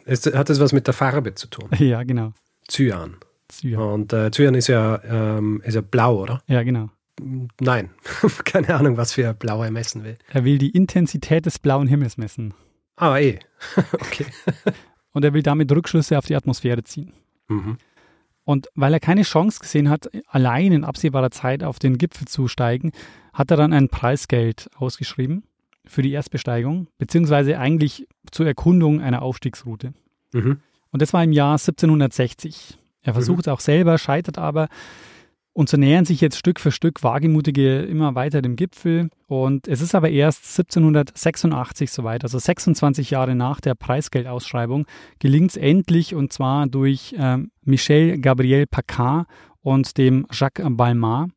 [0.06, 1.68] Es, hat das was mit der Farbe zu tun?
[1.78, 2.32] Ja, genau.
[2.66, 3.16] Cyan.
[3.50, 3.80] Cyan.
[3.80, 6.42] Und äh, Cyan ist ja, ähm, ist ja blau, oder?
[6.46, 6.88] Ja, genau.
[7.60, 7.90] Nein,
[8.44, 10.16] keine Ahnung, was für blau er messen will.
[10.30, 12.54] Er will die Intensität des blauen Himmels messen.
[12.96, 13.38] Ah, eh.
[13.92, 14.26] okay.
[15.12, 17.12] Und er will damit Rückschlüsse auf die Atmosphäre ziehen.
[17.48, 17.76] Mhm.
[18.46, 22.46] Und weil er keine Chance gesehen hat, allein in absehbarer Zeit auf den Gipfel zu
[22.46, 22.92] steigen,
[23.32, 25.42] hat er dann ein Preisgeld ausgeschrieben
[25.84, 29.94] für die Erstbesteigung, beziehungsweise eigentlich zur Erkundung einer Aufstiegsroute.
[30.32, 30.60] Mhm.
[30.92, 32.78] Und das war im Jahr 1760.
[33.02, 33.52] Er versucht mhm.
[33.52, 34.68] auch selber, scheitert aber
[35.56, 39.08] und so nähern sich jetzt Stück für Stück Wagemutige immer weiter dem Gipfel.
[39.26, 44.84] Und es ist aber erst 1786 soweit, also 26 Jahre nach der Preisgeldausschreibung,
[45.18, 49.26] gelingt es endlich und zwar durch ähm, Michel Gabriel Paccard
[49.62, 51.28] und dem Jacques Balmar.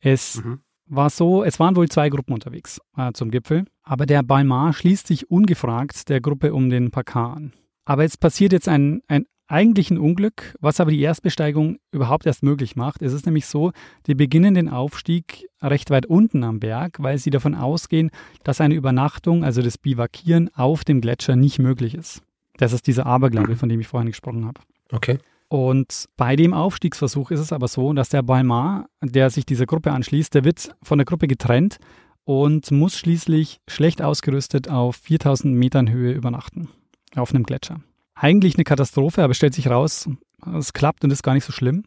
[0.00, 0.60] Es mhm.
[0.84, 5.06] war so, es waren wohl zwei Gruppen unterwegs äh, zum Gipfel, aber der Balmar schließt
[5.06, 7.52] sich ungefragt der Gruppe um den Paccard an.
[7.86, 12.42] Aber jetzt passiert jetzt ein, ein eigentlich ein Unglück, was aber die Erstbesteigung überhaupt erst
[12.42, 13.02] möglich macht.
[13.02, 13.72] Es ist nämlich so,
[14.06, 18.10] die beginnen den Aufstieg recht weit unten am Berg, weil sie davon ausgehen,
[18.44, 22.22] dass eine Übernachtung, also das Bivakieren auf dem Gletscher nicht möglich ist.
[22.56, 24.60] Das ist dieser Aberglaube, von dem ich vorhin gesprochen habe.
[24.90, 25.18] Okay.
[25.48, 29.92] Und bei dem Aufstiegsversuch ist es aber so, dass der Balmar, der sich dieser Gruppe
[29.92, 31.76] anschließt, der wird von der Gruppe getrennt
[32.24, 36.70] und muss schließlich schlecht ausgerüstet auf 4000 Metern Höhe übernachten,
[37.14, 37.82] auf einem Gletscher
[38.22, 40.08] eigentlich eine Katastrophe, aber stellt sich raus,
[40.56, 41.84] es klappt und ist gar nicht so schlimm.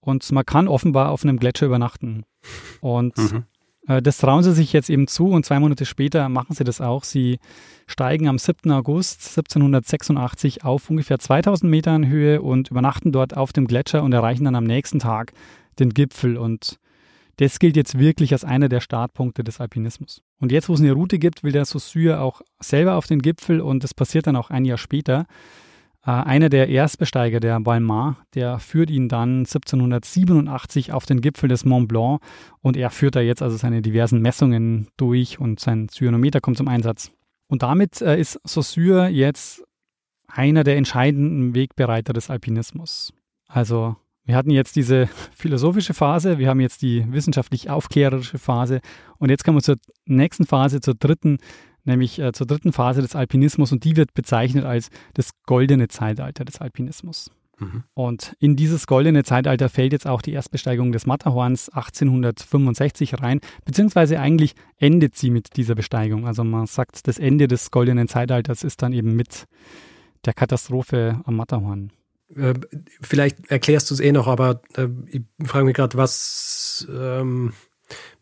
[0.00, 2.24] Und man kann offenbar auf einem Gletscher übernachten.
[2.80, 3.44] Und mhm.
[3.86, 6.80] äh, das trauen sie sich jetzt eben zu und zwei Monate später machen sie das
[6.80, 7.04] auch.
[7.04, 7.38] Sie
[7.86, 8.70] steigen am 7.
[8.70, 14.44] August 1786 auf ungefähr 2000 Metern Höhe und übernachten dort auf dem Gletscher und erreichen
[14.44, 15.32] dann am nächsten Tag
[15.80, 16.38] den Gipfel.
[16.38, 16.78] Und
[17.36, 20.22] das gilt jetzt wirklich als einer der Startpunkte des Alpinismus.
[20.40, 23.60] Und jetzt, wo es eine Route gibt, will der Saussure auch selber auf den Gipfel
[23.60, 25.26] und das passiert dann auch ein Jahr später.
[26.04, 31.64] Äh, einer der Erstbesteiger, der Balmar, der führt ihn dann 1787 auf den Gipfel des
[31.64, 32.22] Mont Blanc
[32.62, 36.68] und er führt da jetzt also seine diversen Messungen durch und sein Cyanometer kommt zum
[36.68, 37.12] Einsatz.
[37.48, 39.62] Und damit äh, ist Saussure jetzt
[40.26, 43.12] einer der entscheidenden Wegbereiter des Alpinismus.
[43.46, 43.96] Also
[44.30, 48.80] wir hatten jetzt diese philosophische Phase, wir haben jetzt die wissenschaftlich aufklärerische Phase
[49.18, 51.38] und jetzt kommen wir zur nächsten Phase, zur dritten,
[51.82, 56.44] nämlich äh, zur dritten Phase des Alpinismus und die wird bezeichnet als das goldene Zeitalter
[56.44, 57.32] des Alpinismus.
[57.58, 57.82] Mhm.
[57.92, 64.20] Und in dieses goldene Zeitalter fällt jetzt auch die Erstbesteigung des Matterhorns 1865 rein, beziehungsweise
[64.20, 66.28] eigentlich endet sie mit dieser Besteigung.
[66.28, 69.48] Also man sagt, das Ende des goldenen Zeitalters ist dann eben mit
[70.24, 71.90] der Katastrophe am Matterhorn.
[72.36, 72.54] Äh,
[73.00, 77.52] vielleicht erklärst du es eh noch, aber äh, ich frage mich gerade, was, ähm,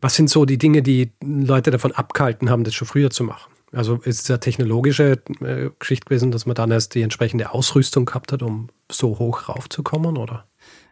[0.00, 3.52] was sind so die Dinge, die Leute davon abgehalten haben, das schon früher zu machen?
[3.72, 8.06] Also ist es eine technologische äh, Geschichte gewesen, dass man dann erst die entsprechende Ausrüstung
[8.06, 10.46] gehabt hat, um so hoch raufzukommen, oder?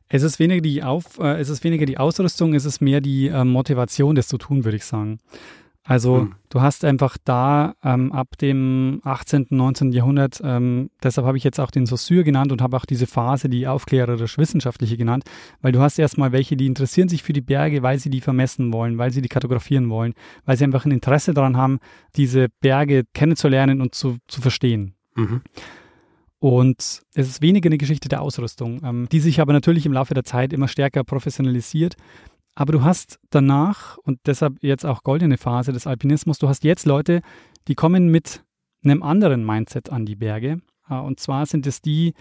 [0.09, 3.29] Es ist weniger die, Auf, äh, es ist weniger die Ausrüstung, es ist mehr die
[3.29, 5.21] äh, Motivation, das zu tun, würde ich sagen.
[5.87, 6.35] Also hm.
[6.49, 9.93] du hast einfach da ähm, ab dem 18., 19.
[9.93, 13.49] Jahrhundert, ähm, deshalb habe ich jetzt auch den Saussure genannt und habe auch diese Phase,
[13.49, 15.23] die aufklärerisch-wissenschaftliche genannt,
[15.63, 18.73] weil du hast erstmal welche, die interessieren sich für die Berge, weil sie die vermessen
[18.73, 21.79] wollen, weil sie die kartografieren wollen, weil sie einfach ein Interesse daran haben,
[22.17, 24.95] diese Berge kennenzulernen und zu, zu verstehen.
[25.15, 25.43] Mhm.
[26.41, 30.15] Und es ist weniger eine Geschichte der Ausrüstung, ähm, die sich aber natürlich im Laufe
[30.15, 31.97] der Zeit immer stärker professionalisiert.
[32.57, 36.87] Aber du hast danach, und deshalb jetzt auch goldene Phase des Alpinismus, du hast jetzt
[36.87, 37.21] Leute,
[37.69, 38.43] die kommen mit
[38.83, 40.63] einem anderen Mindset an die Berge.
[40.89, 42.15] Äh, und zwar sind es die,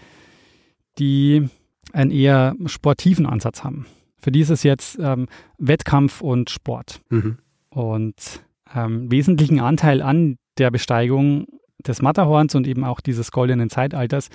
[0.98, 1.48] die
[1.92, 3.86] einen eher sportiven Ansatz haben.
[4.18, 7.00] Für die ist es jetzt ähm, Wettkampf und Sport.
[7.08, 7.38] Mhm.
[7.70, 8.44] Und
[8.74, 11.46] ähm, wesentlichen Anteil an der Besteigung
[11.78, 14.28] des Matterhorns und eben auch dieses goldenen Zeitalters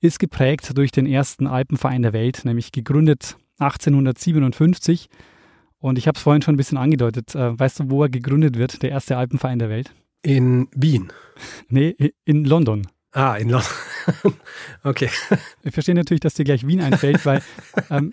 [0.00, 5.08] ist geprägt durch den ersten Alpenverein der Welt, nämlich gegründet 1857
[5.80, 7.34] und ich habe es vorhin schon ein bisschen angedeutet.
[7.34, 9.92] Äh, weißt du, wo er gegründet wird, der erste Alpenverein der Welt?
[10.22, 11.12] In Wien.
[11.68, 12.88] Nee, in London.
[13.12, 13.70] Ah, in London.
[14.82, 15.08] okay.
[15.62, 17.42] Ich verstehe natürlich, dass dir gleich Wien einfällt, weil
[17.90, 18.12] ähm,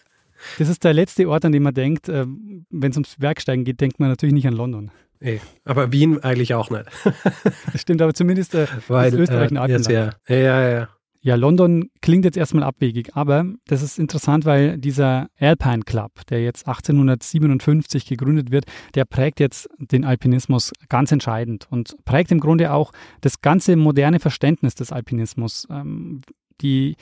[0.59, 2.27] das ist der letzte Ort, an dem man denkt, äh,
[2.69, 4.91] wenn es ums Bergsteigen geht, denkt man natürlich nicht an London.
[5.19, 6.85] Nee, aber Wien eigentlich auch nicht.
[7.71, 10.89] das stimmt, aber zumindest äh, Weil, Österreich ein äh, ja, ja, ja, ja.
[11.25, 16.43] Ja, London klingt jetzt erstmal abwegig, aber das ist interessant, weil dieser Alpine Club, der
[16.43, 22.71] jetzt 1857 gegründet wird, der prägt jetzt den Alpinismus ganz entscheidend und prägt im Grunde
[22.71, 25.67] auch das ganze moderne Verständnis des Alpinismus.
[25.71, 26.21] Ähm,
[26.61, 26.95] die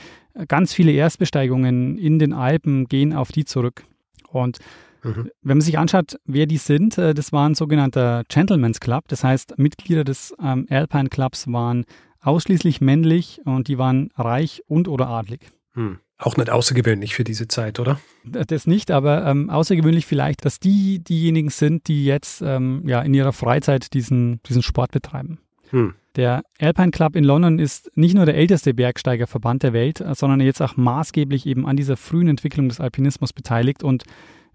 [0.48, 3.84] ganz viele Erstbesteigungen in den Alpen gehen auf die zurück.
[4.30, 4.60] Und
[5.04, 5.30] mhm.
[5.42, 9.06] wenn man sich anschaut, wer die sind, äh, das war ein sogenannter Gentleman's Club.
[9.08, 11.86] Das heißt, Mitglieder des ähm, Alpine Clubs waren
[12.22, 15.52] ausschließlich männlich und die waren reich und oder adlig.
[15.74, 16.00] Hm.
[16.18, 18.00] Auch nicht außergewöhnlich für diese Zeit, oder?
[18.24, 23.14] Das nicht, aber ähm, außergewöhnlich vielleicht, dass die diejenigen sind, die jetzt ähm, ja in
[23.14, 25.40] ihrer Freizeit diesen, diesen Sport betreiben.
[25.72, 25.96] Hm.
[26.16, 30.62] Der Alpine Club in London ist nicht nur der älteste Bergsteigerverband der Welt, sondern jetzt
[30.62, 34.04] auch maßgeblich eben an dieser frühen Entwicklung des Alpinismus beteiligt und,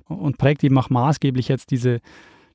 [0.09, 2.01] und prägt eben auch maßgeblich jetzt diese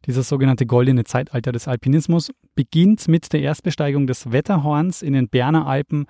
[0.05, 5.65] dieses sogenannte goldene Zeitalter des Alpinismus beginnt mit der Erstbesteigung des Wetterhorns in den Berner
[5.65, 6.07] Alpen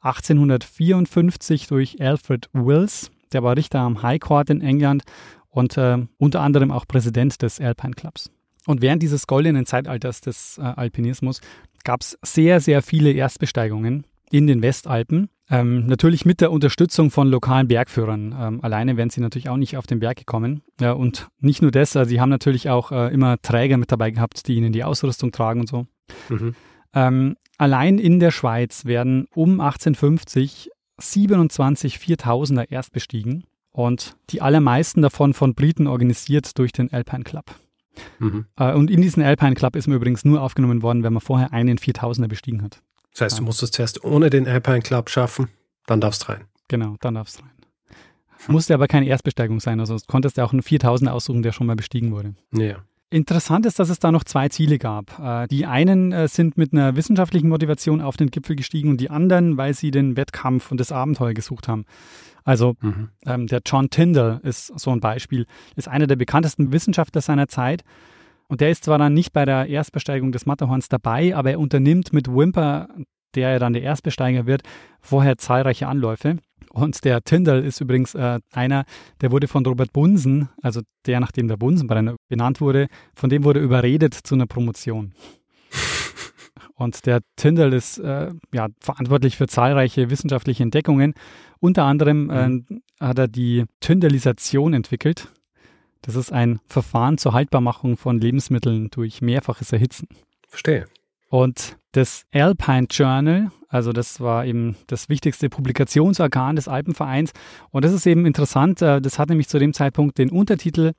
[0.00, 3.10] 1854 durch Alfred Wills.
[3.32, 5.02] Der war Richter am High Court in England
[5.48, 8.30] und äh, unter anderem auch Präsident des Alpine Clubs.
[8.66, 11.40] Und während dieses goldenen Zeitalters des äh, Alpinismus
[11.84, 15.28] gab es sehr, sehr viele Erstbesteigungen in den Westalpen.
[15.50, 18.34] Ähm, natürlich mit der Unterstützung von lokalen Bergführern.
[18.38, 20.62] Ähm, alleine wären sie natürlich auch nicht auf den Berg gekommen.
[20.80, 24.10] Ja, und nicht nur das, also sie haben natürlich auch äh, immer Träger mit dabei
[24.10, 25.86] gehabt, die ihnen die Ausrüstung tragen und so.
[26.30, 26.54] Mhm.
[26.94, 35.02] Ähm, allein in der Schweiz werden um 1850 27 4000er erst bestiegen und die allermeisten
[35.02, 37.46] davon von Briten organisiert durch den Alpine Club.
[38.18, 38.46] Mhm.
[38.56, 41.52] Äh, und in diesen Alpine Club ist man übrigens nur aufgenommen worden, wenn man vorher
[41.52, 42.80] einen 4000er bestiegen hat.
[43.14, 45.48] Das heißt, du musst es zuerst ohne den Alpine Club schaffen,
[45.86, 46.44] dann darfst du rein.
[46.68, 47.50] Genau, dann darfst du rein.
[48.48, 51.76] Musste aber keine Erstbesteigung sein, also konntest du auch einen 4000 aussuchen, der schon mal
[51.76, 52.34] bestiegen wurde.
[52.52, 52.76] Ja.
[53.10, 55.18] Interessant ist, dass es da noch zwei Ziele gab.
[55.20, 59.08] Äh, die einen äh, sind mit einer wissenschaftlichen Motivation auf den Gipfel gestiegen und die
[59.08, 61.84] anderen, weil sie den Wettkampf und das Abenteuer gesucht haben.
[62.42, 63.10] Also mhm.
[63.24, 65.46] ähm, der John Tyndall ist so ein Beispiel,
[65.76, 67.84] ist einer der bekanntesten Wissenschaftler seiner Zeit
[68.48, 72.12] und der ist zwar dann nicht bei der Erstbesteigung des Matterhorns dabei, aber er unternimmt
[72.12, 72.88] mit Wimper,
[73.34, 74.62] der ja dann der Erstbesteiger wird,
[75.00, 76.36] vorher zahlreiche Anläufe.
[76.70, 78.84] Und der Tyndall ist übrigens äh, einer,
[79.20, 83.60] der wurde von Robert Bunsen, also der, nachdem der Bunsenbrenner benannt wurde, von dem wurde
[83.60, 85.14] überredet zu einer Promotion.
[86.74, 91.14] Und der Tyndall ist äh, ja, verantwortlich für zahlreiche wissenschaftliche Entdeckungen.
[91.60, 92.82] Unter anderem äh, mhm.
[92.98, 95.32] hat er die Tyndallisation entwickelt.
[96.04, 100.06] Das ist ein Verfahren zur Haltbarmachung von Lebensmitteln durch mehrfaches Erhitzen.
[100.46, 100.84] Verstehe.
[101.30, 107.32] Und das Alpine Journal, also das war eben das wichtigste Publikationsorgan des Alpenvereins.
[107.70, 110.92] Und das ist eben interessant, äh, das hat nämlich zu dem Zeitpunkt den Untertitel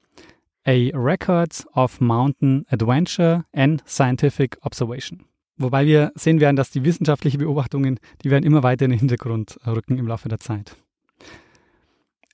[0.65, 5.25] A Record of Mountain Adventure and Scientific Observation.
[5.57, 9.59] Wobei wir sehen werden, dass die wissenschaftlichen Beobachtungen, die werden immer weiter in den Hintergrund
[9.67, 10.75] rücken im Laufe der Zeit.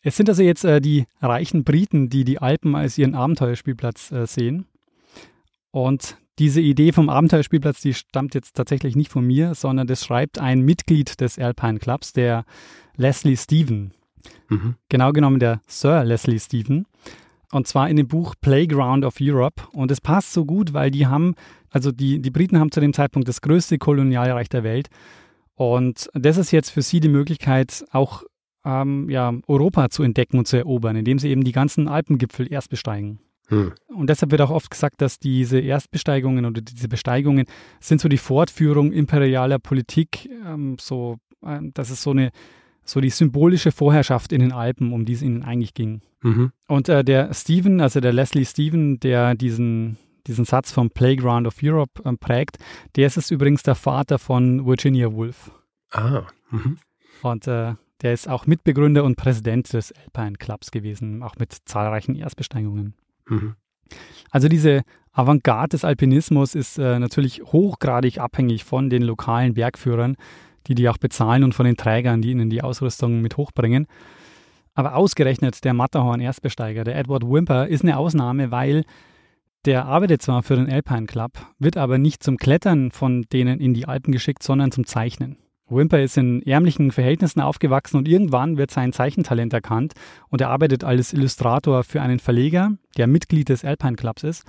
[0.02, 4.26] Es sind also jetzt äh, die reichen Briten, die die Alpen als ihren Abenteuerspielplatz äh,
[4.26, 4.66] sehen.
[5.72, 10.40] Und diese Idee vom Abenteuerspielplatz, die stammt jetzt tatsächlich nicht von mir, sondern das schreibt
[10.40, 12.46] ein Mitglied des Alpine Clubs, der
[12.96, 13.94] Leslie Stephen.
[14.50, 14.76] Mhm.
[14.90, 16.88] Genau genommen der Sir Leslie Stephen.
[17.52, 19.64] Und zwar in dem Buch Playground of Europe.
[19.74, 21.36] Und es passt so gut, weil die haben,
[21.70, 24.90] also die, die Briten haben zu dem Zeitpunkt das größte Kolonialreich der Welt.
[25.56, 28.24] Und das ist jetzt für sie die Möglichkeit, auch
[28.65, 32.69] ähm, ja, Europa zu entdecken und zu erobern, indem sie eben die ganzen Alpengipfel erst
[32.69, 33.19] besteigen.
[33.47, 33.74] Hm.
[33.88, 37.45] Und deshalb wird auch oft gesagt, dass diese Erstbesteigungen oder diese Besteigungen
[37.80, 42.32] sind so die Fortführung imperialer Politik, ähm, so, äh, das ist so eine
[42.84, 46.02] so die symbolische Vorherrschaft in den Alpen, um die es ihnen eigentlich ging.
[46.21, 46.52] Mhm.
[46.67, 49.97] Und äh, der Stephen, also der Leslie Stephen, der diesen,
[50.28, 52.58] diesen Satz vom Playground of Europe äh, prägt,
[52.95, 55.52] der ist es übrigens der Vater von Virginia Woolf.
[55.91, 56.24] Ah.
[56.50, 56.78] Mhm.
[57.21, 62.16] Und äh, der ist auch Mitbegründer und Präsident des Alpine Clubs gewesen, auch mit zahlreichen
[62.16, 62.96] Erstbesteigungen.
[63.28, 63.56] Mhm.
[64.30, 70.16] Also diese Avantgarde des Alpinismus ist äh, natürlich hochgradig abhängig von den lokalen Bergführern,
[70.68, 73.88] die die auch bezahlen und von den Trägern, die ihnen die Ausrüstung mit hochbringen.
[74.74, 78.86] Aber ausgerechnet der Matterhorn-Erstbesteiger, der Edward Wimper, ist eine Ausnahme, weil
[79.66, 83.74] der arbeitet zwar für den Alpine Club, wird aber nicht zum Klettern von denen in
[83.74, 85.38] die Alpen geschickt, sondern zum Zeichnen.
[85.71, 89.93] Wimper ist in ärmlichen Verhältnissen aufgewachsen und irgendwann wird sein Zeichentalent erkannt
[90.29, 94.43] und er arbeitet als Illustrator für einen Verleger, der Mitglied des Alpine Clubs ist.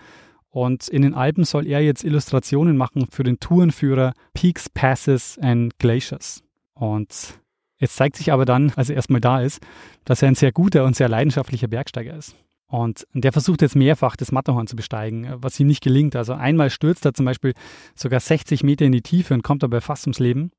[0.51, 5.79] Und in den Alpen soll er jetzt Illustrationen machen für den Tourenführer Peaks, Passes and
[5.79, 6.43] Glaciers.
[6.75, 7.39] Und
[7.79, 9.63] jetzt zeigt sich aber dann, als er erstmal da ist,
[10.05, 12.37] dass er ein sehr guter und sehr leidenschaftlicher Bergsteiger ist.
[12.73, 16.17] Und der versucht jetzt mehrfach das Matterhorn zu besteigen, was ihm nicht gelingt.
[16.17, 17.53] Also einmal stürzt er zum Beispiel
[17.95, 20.53] sogar 60 Meter in die Tiefe und kommt dabei fast ums Leben.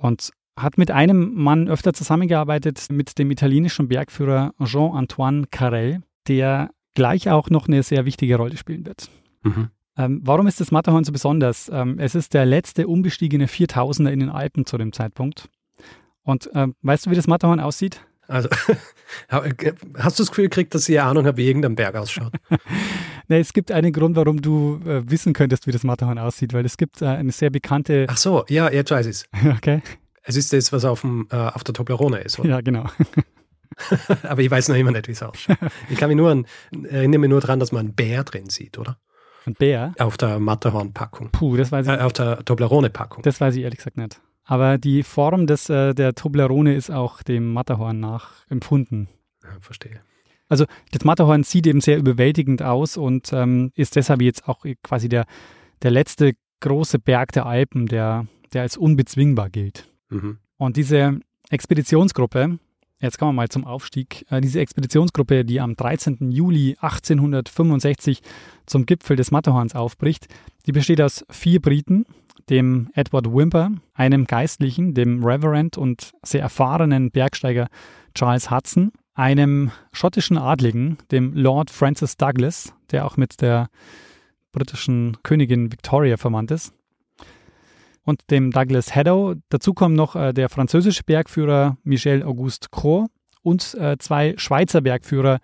[0.00, 7.28] Und hat mit einem Mann öfter zusammengearbeitet, mit dem italienischen Bergführer Jean-Antoine Carrel, der gleich
[7.28, 9.10] auch noch eine sehr wichtige Rolle spielen wird.
[9.42, 9.68] Mhm.
[9.98, 11.70] Ähm, warum ist das Matterhorn so besonders?
[11.72, 15.48] Ähm, es ist der letzte unbestiegene 4000er in den Alpen zu dem Zeitpunkt.
[16.22, 18.04] Und ähm, weißt du, wie das Matterhorn aussieht?
[18.28, 18.48] Also,
[19.28, 22.32] hast du das Gefühl gekriegt, dass ihr Ahnung habt, wie irgendein Berg ausschaut?
[23.28, 26.64] nee, es gibt einen Grund, warum du äh, wissen könntest, wie das Matterhorn aussieht, weil
[26.64, 28.06] es gibt äh, eine sehr bekannte.
[28.08, 29.28] Ach so, ja, jetzt weiß ich es.
[29.56, 29.82] okay.
[30.22, 32.48] Es ist das, was auf, dem, äh, auf der Toblerone ist, oder?
[32.48, 32.86] Ja, genau.
[34.22, 35.58] Aber ich weiß noch immer nicht, wie es ausschaut.
[35.90, 36.46] Ich kann mich nur an,
[36.88, 38.98] erinnere mich nur daran, dass man einen Bär drin sieht, oder?
[39.46, 39.92] Ein Bär?
[39.98, 41.30] Auf der Matterhorn-Packung.
[41.30, 41.92] Puh, das weiß ich.
[41.92, 43.22] Äh, auf der Toblerone-Packung.
[43.22, 44.20] Das weiß ich ehrlich gesagt nicht.
[44.44, 49.08] Aber die Form des, äh, der Toblerone ist auch dem Matterhorn nachempfunden.
[49.42, 50.00] Ja, verstehe.
[50.48, 55.08] Also das Matterhorn sieht eben sehr überwältigend aus und ähm, ist deshalb jetzt auch quasi
[55.08, 55.26] der,
[55.82, 59.90] der letzte große Berg der Alpen, der, der als unbezwingbar gilt.
[60.08, 60.38] Mhm.
[60.56, 62.58] Und diese Expeditionsgruppe,
[63.00, 66.30] jetzt kommen wir mal zum Aufstieg, äh, diese Expeditionsgruppe, die am 13.
[66.30, 68.22] Juli 1865
[68.66, 70.28] zum Gipfel des Matterhorns aufbricht,
[70.66, 72.06] die besteht aus vier Briten,
[72.48, 77.68] dem Edward Wimper, einem Geistlichen, dem Reverend und sehr erfahrenen Bergsteiger
[78.14, 83.68] Charles Hudson, einem schottischen Adligen, dem Lord Francis Douglas, der auch mit der
[84.52, 86.72] britischen Königin Victoria verwandt ist,
[88.04, 89.34] und dem Douglas Haddow.
[89.48, 93.10] Dazu kommen noch äh, der französische Bergführer Michel Auguste Croix
[93.42, 95.40] und äh, zwei Schweizer Bergführer,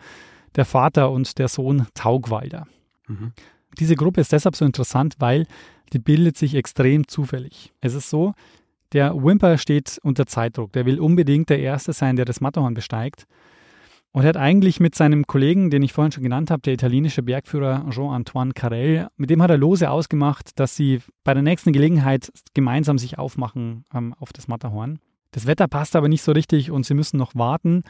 [0.55, 2.67] der Vater und der Sohn Taugwalder.
[3.09, 3.33] Mhm.
[3.79, 5.47] Diese Gruppe ist deshalb so interessant, weil
[5.93, 7.73] die bildet sich extrem zufällig.
[7.81, 8.35] Es ist so,
[8.93, 10.73] der Wimper steht unter Zeitdruck.
[10.73, 13.27] Der will unbedingt der Erste sein, der das Matterhorn besteigt.
[14.13, 17.23] Und er hat eigentlich mit seinem Kollegen, den ich vorhin schon genannt habe, der italienische
[17.23, 22.31] Bergführer Jean-Antoine Carrel, mit dem hat er lose ausgemacht, dass sie bei der nächsten Gelegenheit
[22.53, 24.99] gemeinsam sich aufmachen ähm, auf das Matterhorn.
[25.31, 27.85] Das Wetter passt aber nicht so richtig und sie müssen noch warten.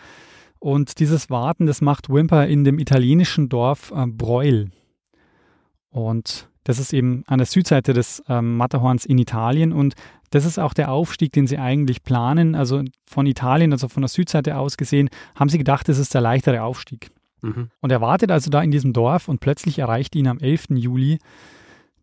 [0.61, 4.70] Und dieses Warten, das macht Wimper in dem italienischen Dorf äh, Breuil.
[5.90, 9.94] Und das ist eben an der Südseite des ähm, Matterhorns in Italien und
[10.31, 12.55] das ist auch der Aufstieg, den sie eigentlich planen.
[12.55, 16.22] Also von Italien, also von der Südseite aus gesehen, haben sie gedacht, das ist der
[16.22, 17.11] leichtere Aufstieg.
[17.42, 17.68] Mhm.
[17.81, 20.68] Und er wartet also da in diesem Dorf und plötzlich erreicht ihn am 11.
[20.70, 21.18] Juli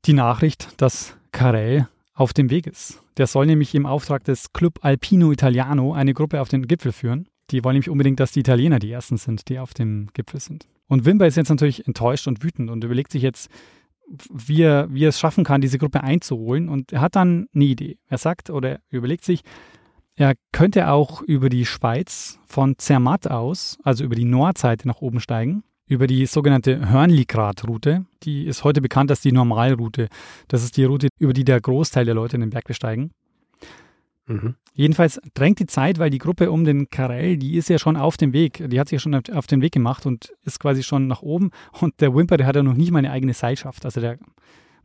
[0.06, 3.02] die Nachricht, dass Carrel auf dem Weg ist.
[3.18, 7.28] Der soll nämlich im Auftrag des Club Alpino Italiano eine Gruppe auf den Gipfel führen.
[7.50, 10.68] Die wollen nämlich unbedingt, dass die Italiener die Ersten sind, die auf dem Gipfel sind.
[10.88, 13.50] Und Wimber ist jetzt natürlich enttäuscht und wütend und überlegt sich jetzt,
[14.32, 16.70] wie er, wie er es schaffen kann, diese Gruppe einzuholen.
[16.70, 17.98] Und er hat dann eine Idee.
[18.08, 19.42] Er sagt oder überlegt sich,
[20.16, 25.22] er könnte auch über die Schweiz von Zermatt aus, also über die Nordseite nach oben
[25.22, 28.06] steigen, über die sogenannte Hörnligrad-Route.
[28.24, 30.10] Die ist heute bekannt als die Normalroute.
[30.50, 33.12] Das ist die Route, über die der Großteil der Leute in den Berg besteigen.
[34.30, 34.56] Mhm.
[34.74, 38.16] Jedenfalls drängt die Zeit, weil die Gruppe um den Karel, die ist ja schon auf
[38.16, 38.64] dem Weg.
[38.70, 41.50] Die hat sich ja schon auf den Weg gemacht und ist quasi schon nach oben.
[41.82, 43.84] Und der Wimper, der hat ja noch nicht mal eine eigene Seilschaft.
[43.84, 44.18] Also der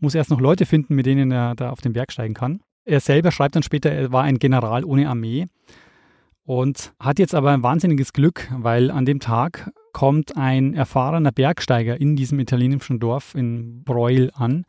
[0.01, 2.61] muss erst noch Leute finden, mit denen er da auf den Berg steigen kann.
[2.85, 5.47] Er selber schreibt dann später, er war ein General ohne Armee
[6.45, 12.01] und hat jetzt aber ein wahnsinniges Glück, weil an dem Tag kommt ein erfahrener Bergsteiger
[12.01, 14.65] in diesem italienischen Dorf in Breuil an.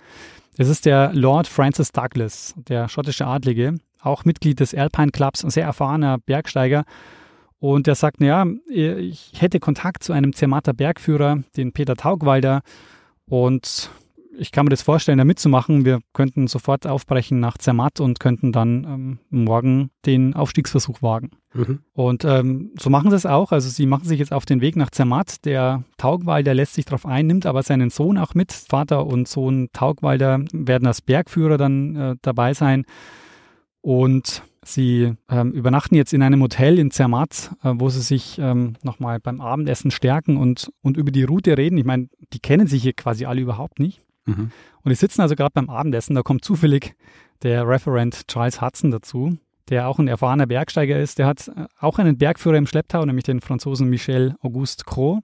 [0.58, 5.50] Das ist der Lord Francis Douglas, der schottische Adlige, auch Mitglied des Alpine Clubs, ein
[5.50, 6.84] sehr erfahrener Bergsteiger.
[7.60, 12.62] Und der sagt, naja, ich hätte Kontakt zu einem Zermatter Bergführer, den Peter Taugwalder.
[13.26, 13.90] Und
[14.38, 15.86] ich kann mir das vorstellen, da mitzumachen.
[15.86, 21.32] Wir könnten sofort aufbrechen nach Zermatt und könnten dann ähm, morgen den Aufstiegsversuch wagen.
[21.54, 21.80] Mhm.
[21.94, 23.52] Und ähm, so machen sie es auch.
[23.52, 25.46] Also sie machen sich jetzt auf den Weg nach Zermatt.
[25.46, 28.52] Der Taugwalder lässt sich darauf ein, nimmt aber seinen Sohn auch mit.
[28.52, 32.86] Vater und Sohn Taugwalder werden als Bergführer dann äh, dabei sein.
[33.86, 38.74] Und sie ähm, übernachten jetzt in einem Hotel in Zermatt, äh, wo sie sich ähm,
[38.82, 41.78] nochmal beim Abendessen stärken und, und über die Route reden.
[41.78, 44.02] Ich meine, die kennen sich hier quasi alle überhaupt nicht.
[44.26, 44.50] Mhm.
[44.82, 46.16] Und die sitzen also gerade beim Abendessen.
[46.16, 46.96] Da kommt zufällig
[47.44, 49.38] der Referent Charles Hudson dazu,
[49.70, 51.20] der auch ein erfahrener Bergsteiger ist.
[51.20, 55.20] Der hat äh, auch einen Bergführer im Schlepptau, nämlich den Franzosen Michel Auguste Cros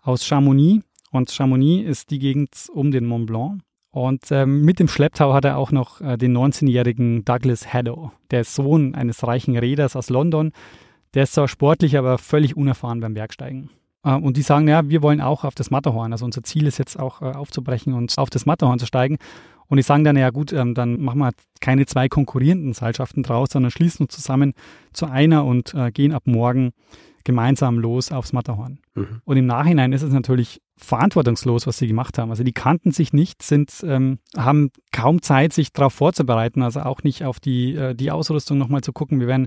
[0.00, 0.82] aus Chamonix.
[1.10, 3.60] Und Chamonix ist die Gegend um den Mont Blanc.
[3.92, 8.42] Und ähm, mit dem Schlepptau hat er auch noch äh, den 19-jährigen Douglas Haddow, der
[8.44, 10.52] Sohn eines reichen Reeders aus London.
[11.12, 13.68] Der ist zwar sportlich, aber völlig unerfahren beim Bergsteigen.
[14.02, 16.10] Äh, und die sagen, ja, wir wollen auch auf das Matterhorn.
[16.12, 19.18] Also unser Ziel ist jetzt auch äh, aufzubrechen und auf das Matterhorn zu steigen.
[19.68, 23.50] Und die sagen dann, ja gut, ähm, dann machen wir keine zwei konkurrierenden Seilschaften draus,
[23.52, 24.54] sondern schließen uns zusammen
[24.92, 26.72] zu einer und äh, gehen ab morgen
[27.24, 28.78] gemeinsam los aufs Matterhorn.
[28.94, 29.20] Mhm.
[29.24, 32.30] Und im Nachhinein ist es natürlich verantwortungslos, was sie gemacht haben.
[32.30, 37.02] Also die kannten sich nicht, sind, ähm, haben kaum Zeit, sich darauf vorzubereiten, also auch
[37.02, 39.20] nicht auf die, äh, die Ausrüstung nochmal zu gucken.
[39.20, 39.46] Wir werden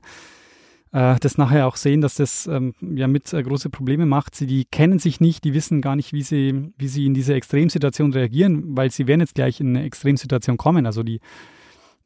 [0.91, 4.35] äh, das nachher auch sehen, dass das ähm, ja mit äh, große Probleme macht.
[4.35, 7.33] Sie die kennen sich nicht, die wissen gar nicht, wie sie, wie sie in diese
[7.33, 10.85] Extremsituation reagieren, weil sie werden jetzt gleich in eine Extremsituation kommen.
[10.85, 11.19] Also die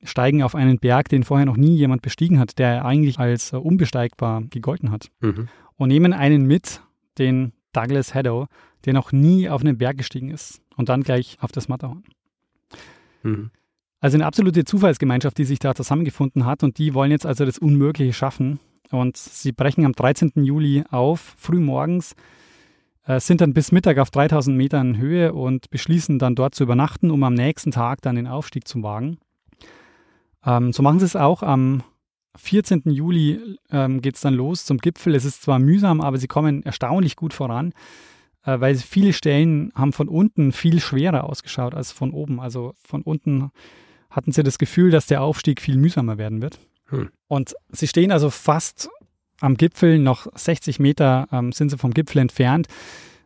[0.04, 3.58] steigen auf einen Berg, den vorher noch nie jemand bestiegen hat, der eigentlich als äh,
[3.58, 5.10] unbesteigbar gegolten hat.
[5.22, 5.48] Mhm.
[5.76, 6.82] Und nehmen einen mit,
[7.18, 8.48] den Douglas Haddow,
[8.86, 12.04] der noch nie auf einen Berg gestiegen ist und dann gleich auf das Matterhorn.
[13.24, 13.52] Mhm.
[14.00, 17.58] Also eine absolute Zufallsgemeinschaft, die sich da zusammengefunden hat und die wollen jetzt also das
[17.58, 18.60] Unmögliche schaffen.
[18.92, 20.32] Und sie brechen am 13.
[20.44, 22.16] Juli auf, früh morgens,
[23.06, 27.12] äh, sind dann bis Mittag auf 3000 Metern Höhe und beschließen dann dort zu übernachten,
[27.12, 29.18] um am nächsten Tag dann den Aufstieg zu wagen.
[30.46, 31.44] Ähm, so machen sie es auch.
[31.44, 31.84] Am
[32.38, 32.84] 14.
[32.86, 35.16] Juli ähm, geht es dann los zum Gipfel.
[35.16, 37.74] Es ist zwar mühsam, aber sie kommen erstaunlich gut voran,
[38.44, 42.40] äh, weil viele Stellen haben von unten viel schwerer ausgeschaut als von oben.
[42.40, 43.52] Also von unten
[44.10, 46.60] hatten sie das Gefühl, dass der Aufstieg viel mühsamer werden wird.
[46.90, 47.10] Hm.
[47.28, 48.90] Und sie stehen also fast
[49.40, 52.68] am Gipfel, noch 60 Meter ähm, sind sie vom Gipfel entfernt.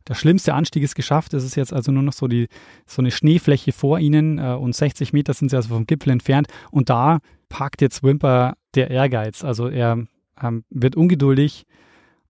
[0.08, 1.34] Der schlimmste Anstieg ist geschafft.
[1.34, 2.50] Es ist jetzt also nur noch so, die,
[2.86, 6.48] so eine Schneefläche vor ihnen äh, und 60 Meter sind sie also vom Gipfel entfernt.
[6.72, 9.44] Und da packt jetzt Wimper der Ehrgeiz.
[9.44, 10.06] Also er
[10.42, 11.66] ähm, wird ungeduldig.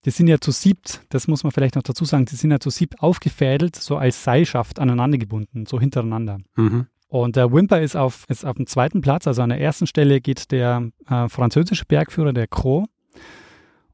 [0.04, 2.60] Die sind ja zu siebt, das muss man vielleicht noch dazu sagen, die sind ja
[2.60, 6.40] zu siebt aufgefädelt, so als Seilschaft aneinander gebunden, so hintereinander.
[6.56, 6.86] Mhm.
[7.14, 10.20] Und der Wimper ist auf, ist auf dem zweiten Platz, also an der ersten Stelle
[10.20, 12.86] geht der äh, französische Bergführer, der Croc.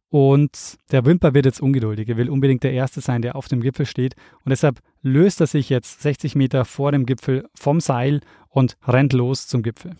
[0.09, 2.09] Und der Wimper wird jetzt ungeduldig.
[2.09, 4.14] Er will unbedingt der Erste sein, der auf dem Gipfel steht.
[4.43, 9.12] Und deshalb löst er sich jetzt 60 Meter vor dem Gipfel vom Seil und rennt
[9.12, 9.97] los zum Gipfel.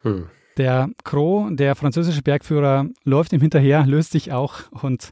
[0.00, 0.28] Hm.
[0.56, 5.10] Der Croc, der französische Bergführer, läuft ihm hinterher, löst sich auch und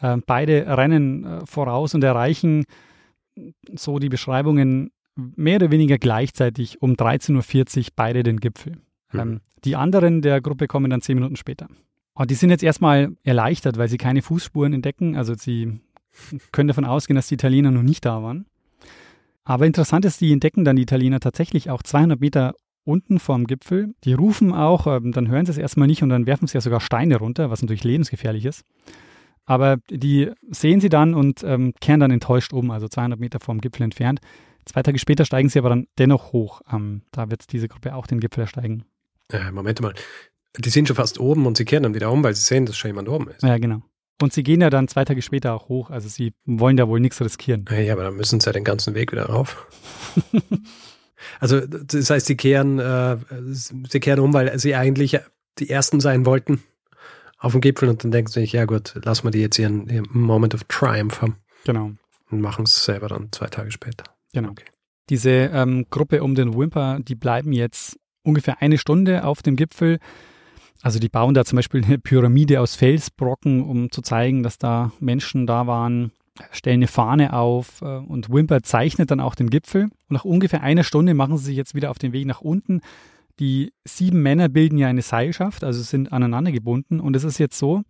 [0.00, 2.64] äh, beide rennen äh, voraus und erreichen
[3.76, 4.90] so die Beschreibungen
[5.36, 8.76] mehr oder weniger gleichzeitig um 13.40 Uhr beide den Gipfel.
[9.12, 9.20] Mhm.
[9.20, 11.68] Ähm, die anderen der Gruppe kommen dann zehn Minuten später.
[12.14, 15.16] Und die sind jetzt erstmal erleichtert, weil sie keine Fußspuren entdecken.
[15.16, 15.80] Also sie
[16.52, 18.46] können davon ausgehen, dass die Italiener noch nicht da waren.
[19.44, 22.54] Aber interessant ist, die entdecken dann die Italiener tatsächlich auch 200 Meter
[22.84, 23.94] unten vorm Gipfel.
[24.04, 26.60] Die rufen auch, ähm, dann hören sie es erstmal nicht und dann werfen sie ja
[26.60, 28.64] sogar Steine runter, was natürlich lebensgefährlich ist.
[29.44, 33.60] Aber die sehen sie dann und ähm, kehren dann enttäuscht um, also 200 Meter vorm
[33.60, 34.20] Gipfel entfernt.
[34.68, 36.60] Zwei Tage später steigen sie aber dann dennoch hoch.
[36.70, 38.84] Ähm, da wird diese Gruppe auch den Gipfel ersteigen.
[39.32, 39.94] Äh, Moment mal.
[40.56, 42.76] Die sind schon fast oben und sie kehren dann wieder um, weil sie sehen, dass
[42.76, 43.42] schon jemand oben ist.
[43.42, 43.82] Ja, genau.
[44.20, 45.90] Und sie gehen ja dann zwei Tage später auch hoch.
[45.90, 47.64] Also sie wollen da wohl nichts riskieren.
[47.70, 49.66] Ja, aber dann müssen sie ja den ganzen Weg wieder rauf.
[51.40, 53.16] also das heißt, sie kehren, äh,
[53.50, 55.18] sie kehren um, weil sie eigentlich
[55.58, 56.62] die Ersten sein wollten
[57.38, 59.88] auf dem Gipfel und dann denken sie sich, ja gut, lassen wir die jetzt ihren,
[59.88, 61.36] ihren Moment of Triumph haben.
[61.64, 61.92] Genau.
[62.30, 64.04] Und machen es selber dann zwei Tage später.
[64.32, 64.50] Genau.
[64.50, 64.64] Okay.
[65.10, 69.98] Diese ähm, Gruppe um den Wimper, die bleiben jetzt ungefähr eine Stunde auf dem Gipfel.
[70.82, 74.92] Also die bauen da zum Beispiel eine Pyramide aus Felsbrocken, um zu zeigen, dass da
[75.00, 76.12] Menschen da waren,
[76.52, 79.84] stellen eine Fahne auf äh, und Wimper zeichnet dann auch den Gipfel.
[79.84, 82.80] Und nach ungefähr einer Stunde machen sie sich jetzt wieder auf den Weg nach unten.
[83.40, 87.00] Die sieben Männer bilden ja eine Seilschaft, also sind aneinander gebunden.
[87.00, 87.82] Und es ist jetzt so,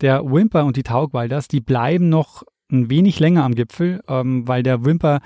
[0.00, 4.62] der Wimper und die Taugwalders, die bleiben noch ein wenig länger am Gipfel, ähm, weil
[4.62, 5.20] der Wimper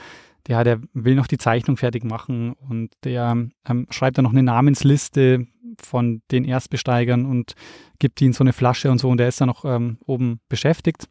[0.50, 3.36] ja, der will noch die Zeichnung fertig machen und der
[3.68, 5.46] ähm, schreibt dann noch eine Namensliste
[5.80, 7.54] von den Erstbesteigern und
[8.00, 11.08] gibt ihnen so eine Flasche und so und der ist dann noch ähm, oben beschäftigt.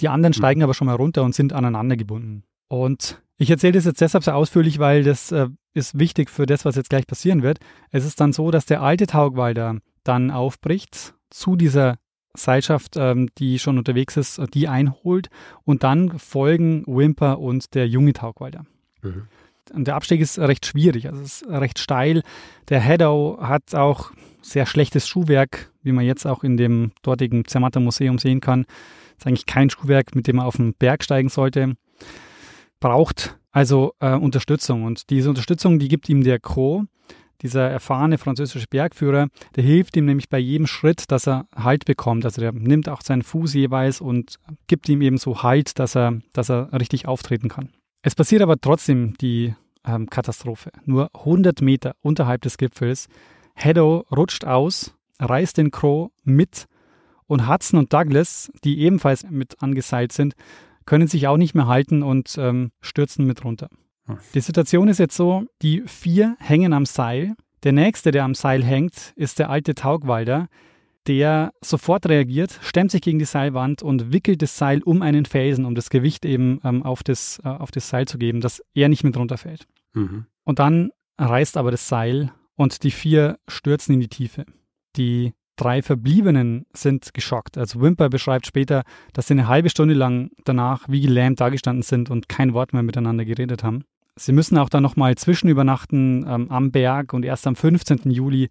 [0.00, 0.38] Die anderen mhm.
[0.38, 2.44] steigen aber schon mal runter und sind aneinander gebunden.
[2.68, 6.64] Und ich erzähle das jetzt deshalb so ausführlich, weil das äh, ist wichtig für das,
[6.64, 7.58] was jetzt gleich passieren wird.
[7.90, 11.98] Es ist dann so, dass der alte Taugwalder dann aufbricht zu dieser
[12.34, 15.28] Seilschaft, ähm, die schon unterwegs ist, die einholt
[15.64, 18.64] und dann folgen Wimper und der junge Taugwalder.
[19.02, 19.26] Mhm.
[19.72, 22.22] Und der Abstieg ist recht schwierig, also es ist recht steil.
[22.68, 24.10] Der Heddow hat auch
[24.42, 28.66] sehr schlechtes Schuhwerk, wie man jetzt auch in dem dortigen Zermatter Museum sehen kann.
[29.16, 31.74] Ist eigentlich kein Schuhwerk, mit dem man auf den Berg steigen sollte.
[32.80, 36.84] Braucht also äh, Unterstützung und diese Unterstützung, die gibt ihm der Crow
[37.42, 42.24] dieser erfahrene französische Bergführer, der hilft ihm nämlich bei jedem Schritt, dass er Halt bekommt.
[42.24, 44.36] Also der nimmt auch seinen Fuß jeweils und
[44.66, 47.70] gibt ihm eben so Halt, dass er, dass er richtig auftreten kann.
[48.02, 49.54] Es passiert aber trotzdem die
[49.86, 50.70] ähm, Katastrophe.
[50.84, 53.08] Nur 100 Meter unterhalb des Gipfels.
[53.54, 56.66] Heddow rutscht aus, reißt den Crow mit
[57.26, 60.34] und Hudson und Douglas, die ebenfalls mit angeseilt sind,
[60.86, 63.68] können sich auch nicht mehr halten und ähm, stürzen mit runter.
[64.34, 67.34] Die Situation ist jetzt so, die vier hängen am Seil.
[67.62, 70.48] Der nächste, der am Seil hängt, ist der alte Taugwalder,
[71.06, 75.64] der sofort reagiert, stemmt sich gegen die Seilwand und wickelt das Seil um einen Felsen,
[75.64, 78.88] um das Gewicht eben ähm, auf, das, äh, auf das Seil zu geben, dass er
[78.88, 79.66] nicht mit runterfällt.
[79.94, 80.26] Mhm.
[80.44, 84.44] Und dann reißt aber das Seil und die vier stürzen in die Tiefe.
[84.96, 87.58] Die drei Verbliebenen sind geschockt.
[87.58, 88.82] Also Wimper beschreibt später,
[89.12, 92.82] dass sie eine halbe Stunde lang danach wie gelähmt dagestanden sind und kein Wort mehr
[92.82, 93.84] miteinander geredet haben.
[94.16, 98.10] Sie müssen auch dann nochmal zwischenübernachten ähm, am Berg und erst am 15.
[98.10, 98.48] Juli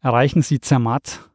[0.00, 1.28] erreichen sie Zermatt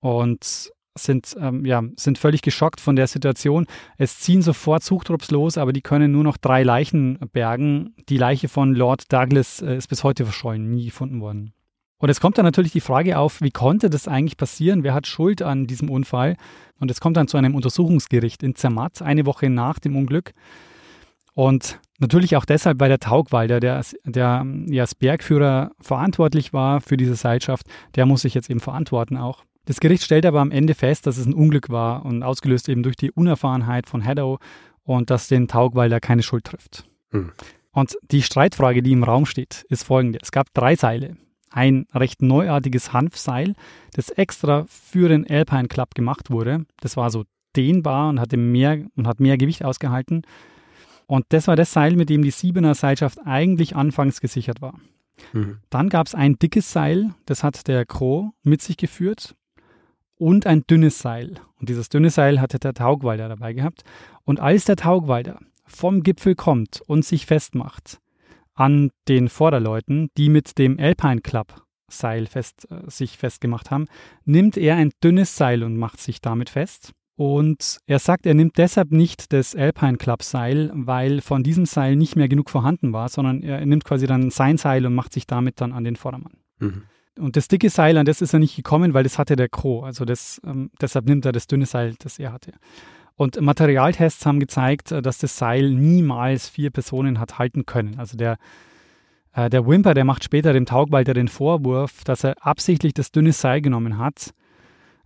[0.00, 3.66] und sind, ähm, ja, sind völlig geschockt von der Situation.
[3.96, 7.94] Es ziehen sofort Suchtrupps los, aber die können nur noch drei Leichen bergen.
[8.08, 11.52] Die Leiche von Lord Douglas äh, ist bis heute verschollen, nie gefunden worden.
[12.00, 14.82] Und es kommt dann natürlich die Frage auf, wie konnte das eigentlich passieren?
[14.82, 16.36] Wer hat Schuld an diesem Unfall?
[16.80, 20.32] Und es kommt dann zu einem Untersuchungsgericht in Zermatt, eine Woche nach dem Unglück.
[21.34, 26.96] Und natürlich auch deshalb, weil der Taugwalder, der, der ja als Bergführer verantwortlich war für
[26.96, 29.44] diese Seilschaft, der muss sich jetzt eben verantworten auch.
[29.66, 32.82] Das Gericht stellt aber am Ende fest, dass es ein Unglück war und ausgelöst eben
[32.82, 34.38] durch die Unerfahrenheit von Haddow
[34.84, 36.84] und dass den Taugwalder keine Schuld trifft.
[37.10, 37.32] Hm.
[37.72, 40.18] Und die Streitfrage, die im Raum steht, ist folgende.
[40.22, 41.18] Es gab drei Seile
[41.50, 43.54] ein recht neuartiges Hanfseil,
[43.92, 46.66] das extra für den Alpine Club gemacht wurde.
[46.80, 47.24] Das war so
[47.56, 50.22] dehnbar und hatte mehr und hat mehr Gewicht ausgehalten.
[51.06, 54.78] Und das war das Seil, mit dem die Siebener Seilschaft eigentlich anfangs gesichert war.
[55.32, 55.58] Mhm.
[55.68, 59.34] Dann gab es ein dickes Seil, das hat der Crow mit sich geführt
[60.16, 61.40] und ein dünnes Seil.
[61.58, 63.82] Und dieses dünne Seil hatte der Taugwalder dabei gehabt.
[64.24, 68.00] Und als der Taugwalder vom Gipfel kommt und sich festmacht,
[68.60, 73.86] an den Vorderleuten, die mit dem Alpine Club Seil fest, äh, sich festgemacht haben,
[74.24, 76.92] nimmt er ein dünnes Seil und macht sich damit fest.
[77.16, 81.96] Und er sagt, er nimmt deshalb nicht das Alpine Club Seil, weil von diesem Seil
[81.96, 85.26] nicht mehr genug vorhanden war, sondern er nimmt quasi dann sein Seil und macht sich
[85.26, 86.34] damit dann an den Vordermann.
[86.58, 86.82] Mhm.
[87.18, 89.84] Und das dicke Seil, an das ist er nicht gekommen, weil das hatte der Crow.
[89.84, 92.52] Also das, ähm, deshalb nimmt er das dünne Seil, das er hatte.
[93.20, 97.98] Und Materialtests haben gezeigt, äh, dass das Seil niemals vier Personen hat halten können.
[97.98, 98.38] Also der,
[99.34, 103.32] äh, der Wimper, der macht später dem Taugwalter den Vorwurf, dass er absichtlich das dünne
[103.32, 104.32] Seil genommen hat,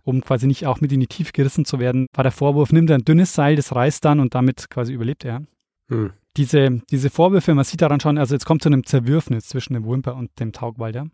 [0.03, 2.07] um quasi nicht auch mit in die Tiefe gerissen zu werden.
[2.13, 5.25] War der Vorwurf, nimmt er ein dünnes Seil, das reißt dann und damit quasi überlebt
[5.25, 5.41] er.
[5.89, 6.13] Hm.
[6.37, 9.85] Diese, diese Vorwürfe, man sieht daran schon, also jetzt kommt zu einem Zerwürfnis zwischen dem
[9.85, 11.07] Wimper und dem Taugwalter.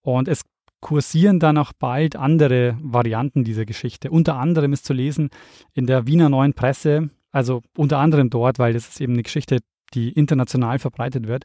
[0.00, 0.44] Und es
[0.80, 4.10] kursieren dann auch bald andere Varianten dieser Geschichte.
[4.10, 5.30] Unter anderem ist zu lesen
[5.74, 9.58] in der Wiener Neuen Presse, also unter anderem dort, weil das ist eben eine Geschichte,
[9.94, 11.44] die international verbreitet wird.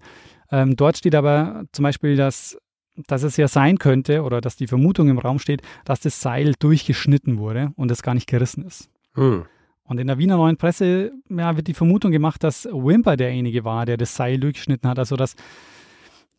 [0.52, 2.58] Ähm, dort steht aber zum Beispiel, dass,
[3.08, 6.54] dass es ja sein könnte oder dass die Vermutung im Raum steht, dass das Seil
[6.60, 8.90] durchgeschnitten wurde und es gar nicht gerissen ist.
[9.14, 9.46] Hm.
[9.84, 13.86] Und in der Wiener Neuen Presse ja, wird die Vermutung gemacht, dass Wimper derjenige war,
[13.86, 14.98] der das Seil durchgeschnitten hat.
[14.98, 15.36] Also dass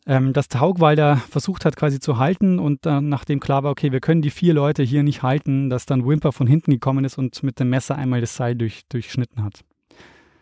[0.07, 3.99] ähm, dass Taugwalder versucht hat quasi zu halten und dann nachdem klar war, okay, wir
[3.99, 7.43] können die vier Leute hier nicht halten, dass dann Wimper von hinten gekommen ist und
[7.43, 9.65] mit dem Messer einmal das Seil durch, durchschnitten hat.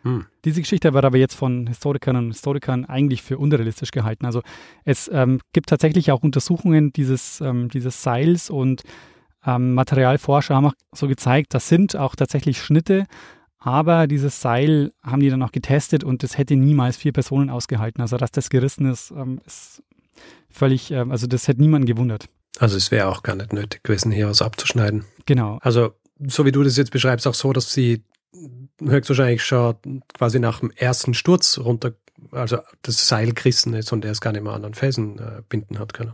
[0.04, 0.26] Hm.
[0.46, 4.28] Diese Geschichte wird aber jetzt von Historikern und Historikern eigentlich für unrealistisch gehalten.
[4.28, 4.44] Also
[4.84, 8.84] es ähm, gibt tatsächlich auch Untersuchungen dieses, ähm, dieses Seils und
[9.48, 13.06] ähm, Materialforscher haben auch so gezeigt, das sind auch tatsächlich Schnitte
[13.66, 18.00] aber dieses Seil haben die dann auch getestet und das hätte niemals vier Personen ausgehalten.
[18.02, 19.82] Also, dass das gerissen ist, ähm, ist
[20.50, 22.30] völlig, ähm, also das hätte niemanden gewundert.
[22.60, 25.04] Also, es wäre auch gar nicht nötig gewesen, hier was abzuschneiden.
[25.26, 25.58] Genau.
[25.62, 28.04] Also, so wie du das jetzt beschreibst, auch so, dass sie
[28.80, 31.94] höchstwahrscheinlich schon quasi nach dem ersten Sturz runter
[32.32, 35.42] also das Seil gerissen ist und er es gar nicht mehr an den Felsen äh,
[35.48, 36.14] binden hat können.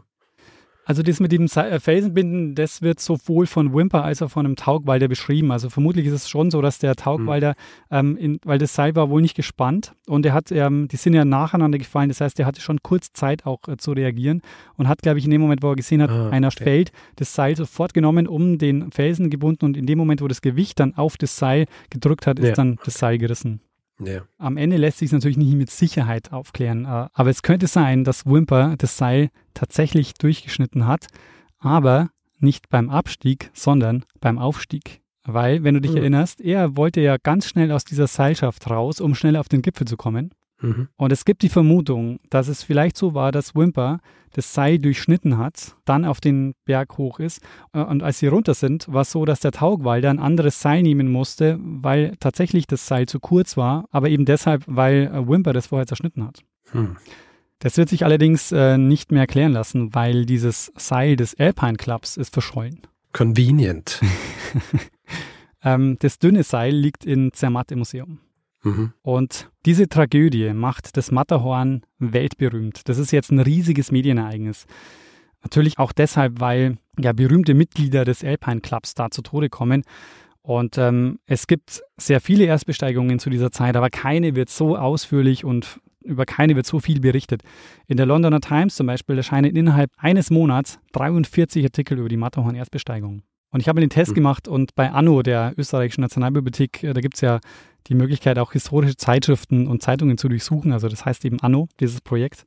[0.91, 4.57] Also das mit dem äh, Felsenbinden, das wird sowohl von Wimper als auch von einem
[4.57, 5.49] Taugwalder beschrieben.
[5.53, 7.55] Also vermutlich ist es schon so, dass der Taugwalder,
[7.89, 7.97] mhm.
[7.97, 11.13] ähm, in, weil das Seil war wohl nicht gespannt und er hat, ähm, die sind
[11.13, 12.09] ja nacheinander gefallen.
[12.09, 14.41] Das heißt, er hatte schon kurz Zeit auch äh, zu reagieren
[14.75, 16.65] und hat, glaube ich, in dem Moment, wo er gesehen hat, ah, einer okay.
[16.65, 20.41] fällt, das Seil sofort genommen, um den Felsen gebunden und in dem Moment, wo das
[20.41, 22.53] Gewicht dann auf das Seil gedrückt hat, ist ja.
[22.53, 23.61] dann das Seil gerissen.
[24.03, 24.21] Ja.
[24.37, 28.03] Am Ende lässt sich es natürlich nicht mit Sicherheit aufklären, äh, aber es könnte sein,
[28.03, 31.07] dass Wimper das Seil tatsächlich durchgeschnitten hat,
[31.59, 35.01] aber nicht beim Abstieg, sondern beim Aufstieg.
[35.23, 35.97] Weil, wenn du dich mhm.
[35.97, 39.85] erinnerst, er wollte ja ganz schnell aus dieser Seilschaft raus, um schnell auf den Gipfel
[39.85, 40.31] zu kommen.
[40.61, 40.87] Mhm.
[40.95, 43.99] Und es gibt die Vermutung, dass es vielleicht so war, dass Wimper
[44.33, 47.41] das Seil durchschnitten hat, dann auf den Berg hoch ist.
[47.73, 50.83] Äh, und als sie runter sind, war es so, dass der Taugwalder ein anderes Seil
[50.83, 55.53] nehmen musste, weil tatsächlich das Seil zu kurz war, aber eben deshalb, weil äh, Wimper
[55.53, 56.39] das vorher zerschnitten hat.
[56.71, 56.95] Hm.
[57.59, 62.17] Das wird sich allerdings äh, nicht mehr erklären lassen, weil dieses Seil des Alpine Clubs
[62.17, 62.81] ist verschollen.
[63.13, 64.01] Convenient.
[65.63, 68.19] ähm, das dünne Seil liegt in Zermatt im Museum.
[68.63, 68.93] Mhm.
[69.01, 72.87] Und diese Tragödie macht das Matterhorn weltberühmt.
[72.89, 74.65] Das ist jetzt ein riesiges Medienereignis.
[75.43, 79.83] Natürlich auch deshalb, weil ja berühmte Mitglieder des Alpine Clubs da zu Tode kommen.
[80.41, 85.45] Und ähm, es gibt sehr viele Erstbesteigungen zu dieser Zeit, aber keine wird so ausführlich
[85.45, 87.43] und über keine wird so viel berichtet.
[87.87, 93.21] In der Londoner Times zum Beispiel erscheinen innerhalb eines Monats 43 Artikel über die Matterhorn-Erstbesteigung.
[93.51, 94.15] Und ich habe den Test mhm.
[94.15, 97.39] gemacht und bei Anno, der österreichischen Nationalbibliothek, äh, da gibt es ja
[97.87, 100.71] die Möglichkeit, auch historische Zeitschriften und Zeitungen zu durchsuchen.
[100.71, 102.45] Also das heißt eben Anno, dieses Projekt.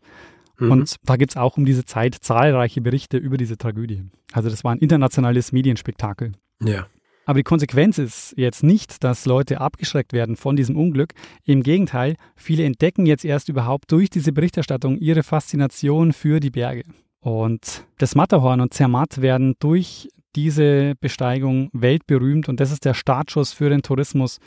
[0.59, 0.71] Mhm.
[0.71, 4.05] Und da gibt es auch um diese Zeit zahlreiche Berichte über diese Tragödie.
[4.33, 6.33] Also das war ein internationales Medienspektakel.
[6.63, 6.87] Ja.
[7.27, 11.15] Aber die Konsequenz ist jetzt nicht, dass Leute abgeschreckt werden von diesem Unglück.
[11.45, 16.85] Im Gegenteil, viele entdecken jetzt erst überhaupt durch diese Berichterstattung ihre Faszination für die Berge.
[17.21, 23.53] Und das Matterhorn und Zermatt werden durch diese Besteigung weltberühmt und das ist der Startschuss
[23.53, 24.39] für den Tourismus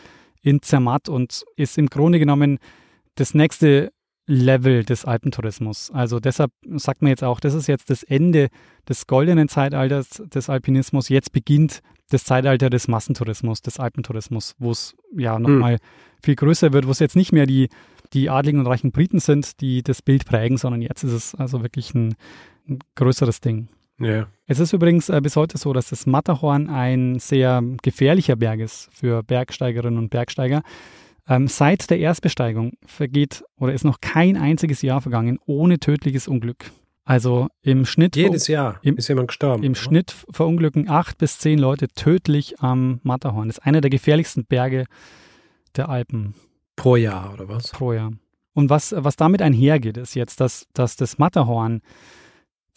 [0.42, 2.60] in Zermatt und ist im Grunde genommen
[3.16, 3.92] das nächste
[4.28, 5.90] Level des Alpentourismus.
[5.92, 8.50] Also deshalb sagt man jetzt auch, das ist jetzt das Ende
[8.88, 11.08] des goldenen Zeitalters des Alpinismus.
[11.08, 15.78] Jetzt beginnt das Zeitalter des Massentourismus, des Alpentourismus, wo es ja nochmal mhm.
[16.24, 17.70] viel größer wird, wo es jetzt nicht mehr die,
[18.14, 21.64] die adligen und reichen Briten sind, die das Bild prägen, sondern jetzt ist es also
[21.64, 22.16] wirklich ein,
[22.68, 23.70] ein größeres Ding.
[24.00, 24.28] Ja.
[24.46, 28.90] Es ist übrigens äh, bis heute so, dass das Matterhorn ein sehr gefährlicher Berg ist
[28.94, 30.62] für Bergsteigerinnen und Bergsteiger.
[31.28, 36.72] Ähm, seit der Erstbesteigung vergeht oder ist noch kein einziges Jahr vergangen ohne tödliches Unglück.
[37.04, 38.16] Also im Schnitt.
[38.16, 39.64] Jedes Jahr im, ist jemand gestorben.
[39.64, 39.80] Im oder?
[39.80, 43.48] Schnitt verunglücken acht bis zehn Leute tödlich am Matterhorn.
[43.48, 44.86] Das ist einer der gefährlichsten Berge
[45.76, 46.36] der Alpen.
[46.76, 47.72] Pro Jahr oder was?
[47.72, 48.12] Pro Jahr.
[48.54, 51.82] Und was, was damit einhergeht, ist jetzt, dass, dass das Matterhorn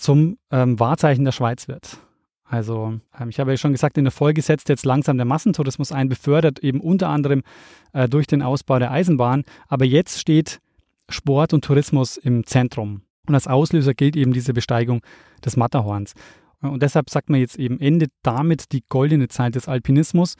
[0.00, 1.98] zum ähm, Wahrzeichen der Schweiz wird.
[2.44, 5.92] Also ähm, ich habe ja schon gesagt, in der Folge setzt jetzt langsam der Massentourismus
[5.92, 7.42] ein, befördert eben unter anderem
[7.92, 9.44] äh, durch den Ausbau der Eisenbahn.
[9.68, 10.60] Aber jetzt steht
[11.08, 13.02] Sport und Tourismus im Zentrum.
[13.26, 15.02] Und als Auslöser gilt eben diese Besteigung
[15.44, 16.14] des Matterhorns.
[16.60, 20.34] Und deshalb sagt man jetzt eben, endet damit die goldene Zeit des Alpinismus.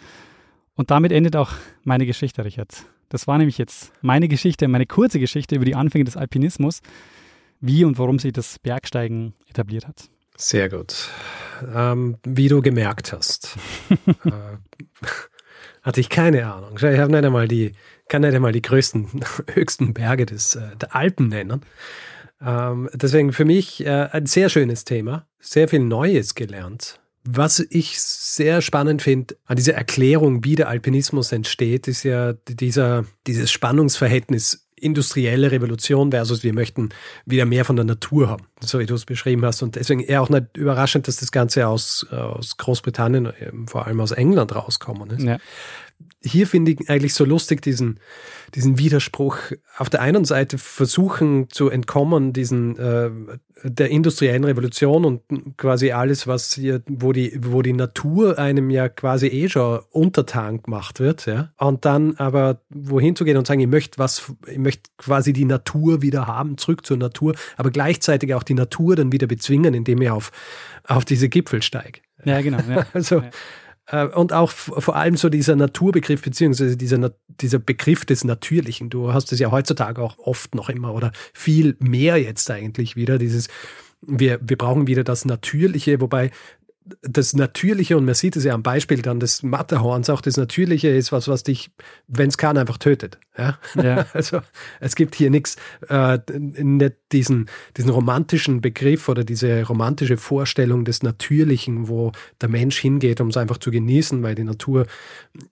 [0.74, 1.50] Und damit endet auch
[1.84, 2.84] meine Geschichte, Richard.
[3.08, 6.80] Das war nämlich jetzt meine Geschichte, meine kurze Geschichte über die Anfänge des Alpinismus
[7.60, 10.10] wie und warum sich das Bergsteigen etabliert hat.
[10.36, 11.10] Sehr gut.
[11.74, 13.56] Ähm, wie du gemerkt hast,
[14.06, 14.30] äh,
[15.82, 16.76] hatte ich keine Ahnung.
[16.76, 17.72] Ich habe nicht einmal die,
[18.08, 19.08] kann nicht einmal die größten,
[19.54, 21.62] höchsten Berge des, äh, der Alpen nennen.
[22.40, 26.98] Ähm, deswegen für mich äh, ein sehr schönes Thema, sehr viel Neues gelernt.
[27.22, 33.04] Was ich sehr spannend finde an dieser Erklärung, wie der Alpinismus entsteht, ist ja dieser,
[33.26, 36.90] dieses Spannungsverhältnis industrielle Revolution versus wir möchten
[37.26, 39.62] wieder mehr von der Natur haben, so wie du es beschrieben hast.
[39.62, 43.32] Und deswegen eher auch nicht überraschend, dass das Ganze aus, aus Großbritannien,
[43.66, 45.22] vor allem aus England rauskommen ist.
[45.22, 45.38] Ja
[46.22, 47.98] hier finde ich eigentlich so lustig diesen,
[48.54, 49.36] diesen Widerspruch.
[49.78, 53.10] Auf der einen Seite versuchen zu entkommen diesen äh,
[53.62, 55.22] der industriellen Revolution und
[55.56, 60.62] quasi alles, was hier, wo die, wo die Natur einem ja quasi eh schon untertan
[60.62, 61.50] gemacht wird, ja.
[61.56, 65.44] Und dann aber wohin zu gehen und sagen, ich möchte was, ich möchte quasi die
[65.44, 70.02] Natur wieder haben, zurück zur Natur, aber gleichzeitig auch die Natur dann wieder bezwingen, indem
[70.02, 70.32] ich auf,
[70.84, 72.00] auf diese Gipfel steige.
[72.24, 72.58] Ja, genau.
[72.68, 72.86] Ja.
[72.92, 73.30] also, ja.
[73.90, 78.90] Äh, und auch vor allem so dieser Naturbegriff, beziehungsweise dieser, dieser Begriff des Natürlichen.
[78.90, 83.18] Du hast es ja heutzutage auch oft noch immer oder viel mehr jetzt eigentlich wieder,
[83.18, 83.48] dieses,
[84.02, 86.30] wir, wir brauchen wieder das Natürliche, wobei
[87.02, 90.88] das Natürliche, und man sieht es ja am Beispiel dann des Matterhorns, auch das Natürliche
[90.88, 91.70] ist was, was dich,
[92.08, 93.18] wenn es kann, einfach tötet.
[93.36, 93.58] Ja?
[93.80, 94.06] ja.
[94.14, 94.40] Also
[94.80, 95.56] es gibt hier nichts,
[95.88, 102.78] äh, nicht diesen, diesen romantischen Begriff oder diese romantische Vorstellung des Natürlichen, wo der Mensch
[102.78, 104.86] hingeht, um es einfach zu genießen, weil die Natur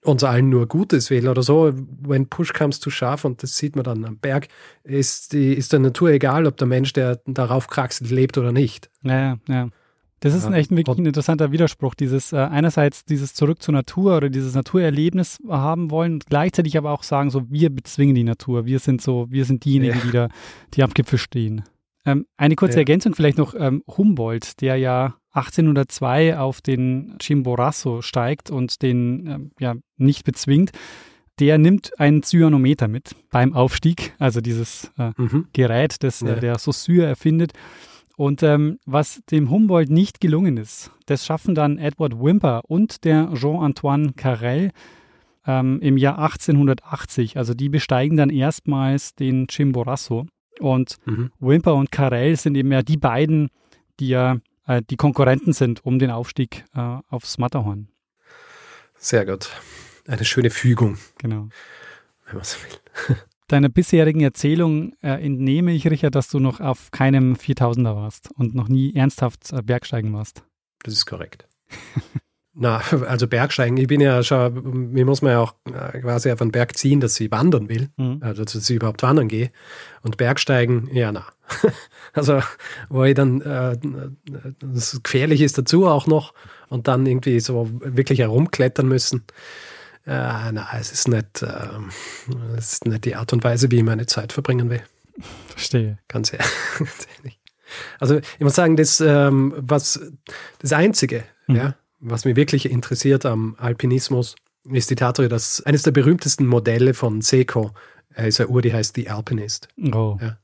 [0.02, 1.72] uns allen nur Gutes will oder so.
[2.00, 4.48] When push comes to scharf, und das sieht man dann am Berg,
[4.82, 8.90] ist, die, ist der Natur egal, ob der Mensch, der darauf kraxelt, lebt oder nicht.
[9.02, 9.68] Ja, ja.
[10.20, 10.48] Das ist ja.
[10.48, 14.54] ein echt wirklich ein interessanter Widerspruch, dieses äh, einerseits dieses Zurück zur Natur oder dieses
[14.54, 19.26] Naturerlebnis haben wollen, gleichzeitig aber auch sagen, so wir bezwingen die Natur, wir sind so,
[19.30, 20.04] wir sind diejenigen, ja.
[20.04, 20.28] die da,
[20.74, 21.62] die am Gipfel stehen.
[22.04, 22.80] Ähm, eine kurze ja.
[22.80, 29.50] Ergänzung vielleicht noch, ähm, Humboldt, der ja 1802 auf den Chimborazo steigt und den ähm,
[29.60, 30.72] ja nicht bezwingt,
[31.38, 35.46] der nimmt ein Cyanometer mit beim Aufstieg, also dieses äh, mhm.
[35.52, 37.52] Gerät, das äh, der Saussure erfindet
[38.18, 43.32] und ähm, was dem Humboldt nicht gelungen ist, das schaffen dann Edward Wimper und der
[43.32, 44.72] Jean-Antoine Carrel
[45.46, 47.36] ähm, im Jahr 1880.
[47.36, 50.26] Also die besteigen dann erstmals den Chimborazo.
[50.58, 51.30] Und mhm.
[51.38, 53.50] Wimper und Carrel sind eben ja die beiden,
[54.00, 57.86] die ja äh, die Konkurrenten sind um den Aufstieg äh, aufs Matterhorn.
[58.96, 59.50] Sehr gut.
[60.08, 60.98] Eine schöne Fügung.
[61.18, 61.50] Genau.
[62.26, 63.16] Wenn man so will.
[63.48, 68.54] Deiner bisherigen Erzählung äh, entnehme ich, Richard, dass du noch auf keinem 4000er warst und
[68.54, 70.42] noch nie ernsthaft äh, Bergsteigen warst.
[70.82, 71.48] Das ist korrekt.
[72.60, 76.42] Na, also Bergsteigen, ich bin ja schon, mir muss man ja auch äh, quasi auf
[76.42, 78.18] einen Berg ziehen, dass ich wandern will, mhm.
[78.20, 79.52] also dass ich überhaupt wandern gehe.
[80.02, 81.24] Und Bergsteigen, ja, na.
[82.14, 82.40] also,
[82.88, 83.78] wo ich dann, äh,
[84.58, 86.34] das gefährlich ist dazu auch noch
[86.68, 89.22] und dann irgendwie so wirklich herumklettern müssen.
[90.06, 91.68] Äh, na, es ist nicht, äh,
[92.56, 94.82] es ist nicht die Art und Weise, wie ich meine Zeit verbringen will.
[95.48, 95.98] Verstehe.
[96.08, 97.38] Ganz ehrlich.
[98.00, 100.00] Also ich muss sagen, das, ähm, was
[100.58, 101.56] das Einzige, mhm.
[101.56, 106.94] ja, was mich wirklich interessiert am Alpinismus, ist die Tatsache, dass eines der berühmtesten Modelle
[106.94, 107.72] von Seco
[108.14, 109.68] äh, ist eine Uhr, die heißt The Alpinist.
[109.92, 110.18] Oh.
[110.20, 110.38] Ja.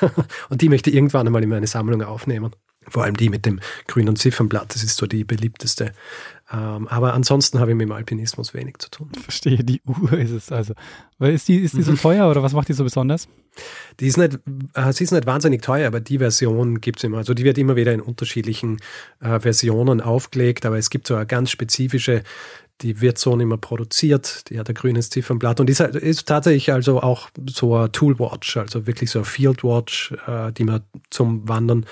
[0.50, 2.50] und die möchte ich irgendwann einmal in meine Sammlung aufnehmen.
[2.88, 5.92] Vor allem die mit dem grünen Ziffernblatt, das ist so die beliebteste
[6.52, 9.10] ähm, aber ansonsten habe ich mit dem Alpinismus wenig zu tun.
[9.20, 10.74] Verstehe, die Uhr ist es also.
[11.18, 11.98] Weil ist die, ist die so mhm.
[11.98, 13.26] teuer oder was macht die so besonders?
[13.98, 14.38] Die ist nicht,
[14.74, 17.18] äh, sie ist nicht wahnsinnig teuer, aber die Version gibt es immer.
[17.18, 18.78] Also die wird immer wieder in unterschiedlichen
[19.20, 22.22] äh, Versionen aufgelegt, aber es gibt so eine ganz spezifische,
[22.82, 26.28] die wird so nicht mehr produziert, die hat ein grünes Ziffernblatt und ist, halt, ist
[26.28, 31.48] tatsächlich also auch so eine Toolwatch, also wirklich so eine Fieldwatch, äh, die man zum
[31.48, 31.86] Wandern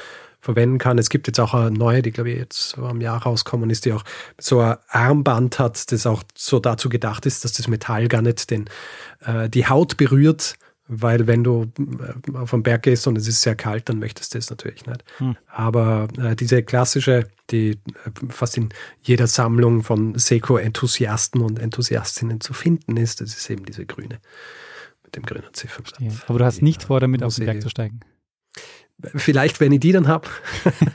[0.44, 0.98] verwenden kann.
[0.98, 3.86] Es gibt jetzt auch eine neue, die glaube ich jetzt so am Jahr rauskommen ist,
[3.86, 4.04] die auch
[4.38, 8.50] so ein Armband hat, das auch so dazu gedacht ist, dass das Metall gar nicht
[8.50, 8.66] den,
[9.24, 13.40] äh, die Haut berührt, weil wenn du äh, auf den Berg gehst und es ist
[13.40, 15.02] sehr kalt, dann möchtest du das natürlich nicht.
[15.16, 15.36] Hm.
[15.46, 17.78] Aber äh, diese klassische, die äh,
[18.28, 18.68] fast in
[19.02, 24.20] jeder Sammlung von Seco-Enthusiasten und Enthusiastinnen zu finden ist, das ist eben diese grüne
[25.04, 26.02] mit dem grünen Ziffernblatt.
[26.26, 28.00] Aber du hast nicht vor, damit auf den Berg zu steigen.
[29.02, 30.28] Vielleicht, wenn ich die dann habe,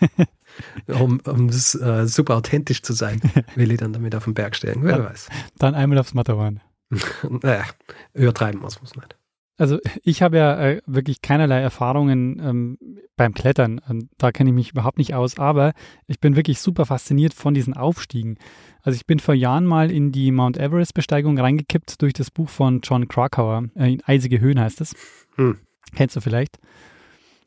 [0.88, 3.22] um, um äh, super authentisch zu sein,
[3.56, 4.84] will ich dann damit auf den Berg steigen.
[4.84, 5.30] Wer dann, weiß.
[5.58, 6.62] Dann einmal aufs Matterhorn.
[7.30, 7.66] naja,
[8.14, 9.16] übertreiben muss man es nicht.
[9.60, 12.78] Also ich habe ja äh, wirklich keinerlei Erfahrungen ähm,
[13.18, 13.82] beim Klettern.
[13.89, 15.74] Ähm, da kenne ich mich überhaupt nicht aus, aber
[16.08, 18.38] ich bin wirklich super fasziniert von diesen Aufstiegen.
[18.84, 22.80] Also ich bin vor Jahren mal in die Mount Everest-Besteigung reingekippt durch das Buch von
[22.82, 23.66] John Krakauer.
[23.76, 24.95] Äh, Eisige Höhen heißt es.
[25.36, 25.58] Hm.
[25.93, 26.58] Kennst du vielleicht?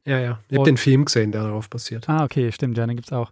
[0.04, 0.40] Ja, ja.
[0.48, 2.08] Ich habe den Film gesehen, der darauf basiert.
[2.08, 3.30] Ah, okay, stimmt, ja, den gibt es auch.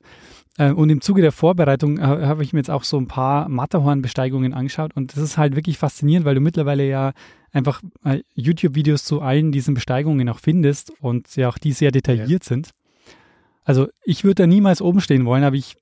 [0.57, 3.49] Äh, und im Zuge der Vorbereitung äh, habe ich mir jetzt auch so ein paar
[3.49, 7.13] Matterhorn-Besteigungen angeschaut und das ist halt wirklich faszinierend, weil du mittlerweile ja
[7.53, 12.45] einfach äh, YouTube-Videos zu allen diesen Besteigungen auch findest und ja auch die sehr detailliert
[12.45, 12.49] ja.
[12.49, 12.71] sind.
[13.65, 15.77] Also ich würde da niemals oben stehen wollen, aber ich,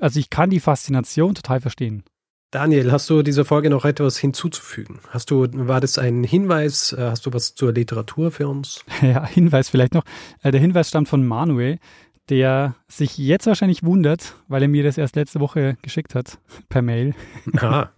[0.00, 2.04] also ich kann die Faszination total verstehen.
[2.50, 5.00] Daniel, hast du dieser Folge noch etwas hinzuzufügen?
[5.10, 6.94] Hast du, war das ein Hinweis?
[6.94, 8.84] Äh, hast du was zur Literatur für uns?
[9.02, 10.04] Ja, Hinweis vielleicht noch.
[10.42, 11.78] Äh, der Hinweis stammt von Manuel,
[12.30, 16.38] der sich jetzt wahrscheinlich wundert, weil er mir das erst letzte Woche geschickt hat
[16.70, 17.14] per Mail.
[17.60, 17.90] Ah,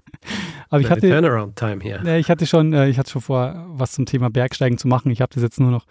[0.68, 2.04] Aber ich hatte Turnaround Time hier.
[2.16, 5.12] Ich hatte schon, äh, ich hatte schon vor, was zum Thema Bergsteigen zu machen.
[5.12, 5.86] Ich habe das jetzt nur noch,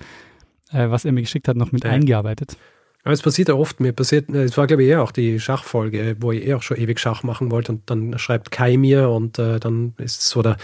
[0.71, 1.89] was er mir geschickt hat, noch mit ja.
[1.89, 2.57] eingearbeitet.
[3.03, 3.79] Aber es passiert ja oft.
[3.79, 6.77] Mir passiert, es war glaube ich eher auch die Schachfolge, wo ich eh auch schon
[6.77, 10.41] ewig Schach machen wollte und dann schreibt Kai mir und äh, dann ist es so
[10.41, 10.57] der,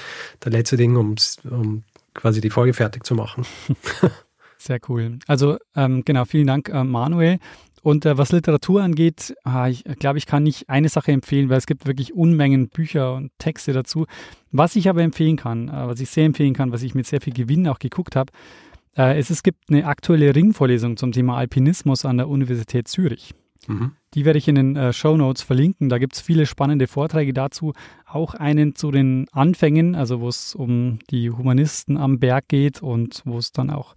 [0.43, 1.15] der letzte Ding, um,
[2.13, 3.45] quasi die Folge fertig zu machen.
[4.57, 5.19] Sehr cool.
[5.27, 7.39] Also ähm, genau, vielen Dank, äh, Manuel.
[7.85, 11.59] Und äh, was Literatur angeht, ah, ich glaube, ich kann nicht eine Sache empfehlen, weil
[11.59, 14.07] es gibt wirklich Unmengen Bücher und Texte dazu.
[14.51, 17.21] Was ich aber empfehlen kann, äh, was ich sehr empfehlen kann, was ich mit sehr
[17.21, 18.35] viel Gewinn auch geguckt habe, äh,
[18.95, 23.33] es, es gibt eine aktuelle Ringvorlesung zum Thema Alpinismus an der Universität Zürich.
[23.67, 23.91] Mhm.
[24.13, 25.89] Die werde ich in den äh, Show Notes verlinken.
[25.89, 27.73] Da gibt es viele spannende Vorträge dazu.
[28.05, 33.21] Auch einen zu den Anfängen, also wo es um die Humanisten am Berg geht und
[33.25, 33.95] wo es dann auch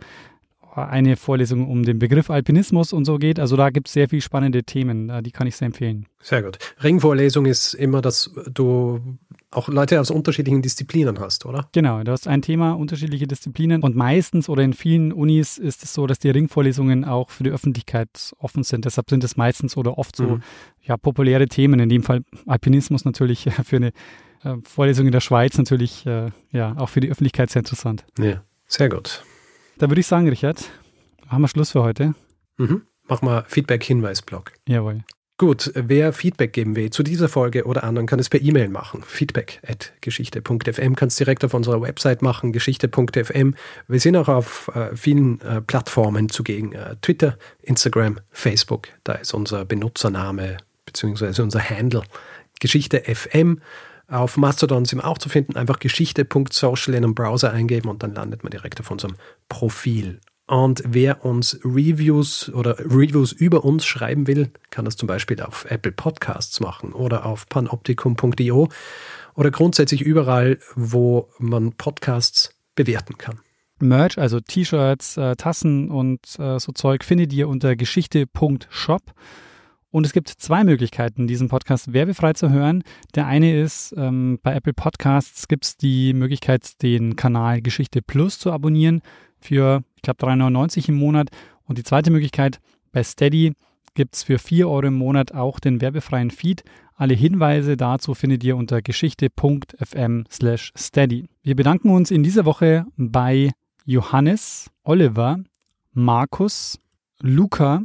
[0.87, 3.41] eine Vorlesung um den Begriff Alpinismus und so geht.
[3.41, 6.07] Also da gibt es sehr viele spannende Themen, äh, die kann ich sehr empfehlen.
[6.21, 6.59] Sehr gut.
[6.83, 9.01] Ringvorlesung ist immer, dass du
[9.51, 11.69] auch Leute aus unterschiedlichen Disziplinen hast, oder?
[11.73, 15.95] Genau, du hast ein Thema, unterschiedliche Disziplinen und meistens oder in vielen Unis ist es
[15.95, 18.85] so, dass die Ringvorlesungen auch für die Öffentlichkeit offen sind.
[18.85, 20.43] Deshalb sind es meistens oder oft so Mhm.
[20.83, 23.93] ja, populäre Themen, in dem Fall Alpinismus natürlich äh, für eine
[24.45, 28.05] äh, Vorlesung in der Schweiz natürlich äh, ja auch für die Öffentlichkeit sehr interessant.
[28.19, 28.43] Ja.
[28.67, 29.25] Sehr gut.
[29.79, 30.71] Da würde ich sagen, Richard,
[31.29, 32.15] haben wir Schluss für heute.
[32.59, 32.83] Mhm.
[33.09, 34.53] Mach mal Feedback-Hinweis-Blog.
[34.69, 35.05] Jawohl.
[35.41, 39.05] Gut, wer Feedback geben will zu dieser Folge oder anderen, kann es per E-Mail machen.
[39.07, 43.55] Feedback at geschichte.fm kannst direkt auf unserer Website machen, geschichte.fm.
[43.87, 46.73] Wir sind auch auf äh, vielen äh, Plattformen zugegen.
[46.73, 48.89] Äh, Twitter, Instagram, Facebook.
[49.05, 51.41] Da ist unser Benutzername bzw.
[51.41, 52.03] unser Handle
[52.59, 53.61] Geschichte FM.
[54.09, 55.55] Auf Mastodon sind wir auch zu finden.
[55.55, 59.15] Einfach geschichte.social in einem Browser eingeben und dann landet man direkt auf unserem
[59.49, 60.19] Profil.
[60.49, 65.67] Und wer uns Reviews oder Reviews über uns schreiben will, kann das zum Beispiel auf
[65.69, 68.71] Apple Podcasts machen oder auf panoptikum.io
[69.35, 73.41] oder grundsätzlich überall, wo man Podcasts bewerten kann.
[73.79, 79.03] Merch, also T-Shirts, äh, Tassen und äh, so Zeug findet ihr unter geschichte.shop.
[79.91, 82.85] Und es gibt zwei Möglichkeiten, diesen Podcast werbefrei zu hören.
[83.15, 88.39] Der eine ist, ähm, bei Apple Podcasts gibt es die Möglichkeit, den Kanal Geschichte Plus
[88.39, 89.03] zu abonnieren
[89.41, 91.29] für, ich glaube, 3,99 im Monat.
[91.65, 92.61] Und die zweite Möglichkeit,
[92.93, 93.53] bei Steady
[93.95, 96.63] gibt es für 4 Euro im Monat auch den werbefreien Feed.
[96.95, 101.29] Alle Hinweise dazu findet ihr unter geschichte.fm slash steady.
[101.43, 103.53] Wir bedanken uns in dieser Woche bei
[103.85, 105.39] Johannes, Oliver,
[105.93, 106.79] Markus,
[107.21, 107.83] Luca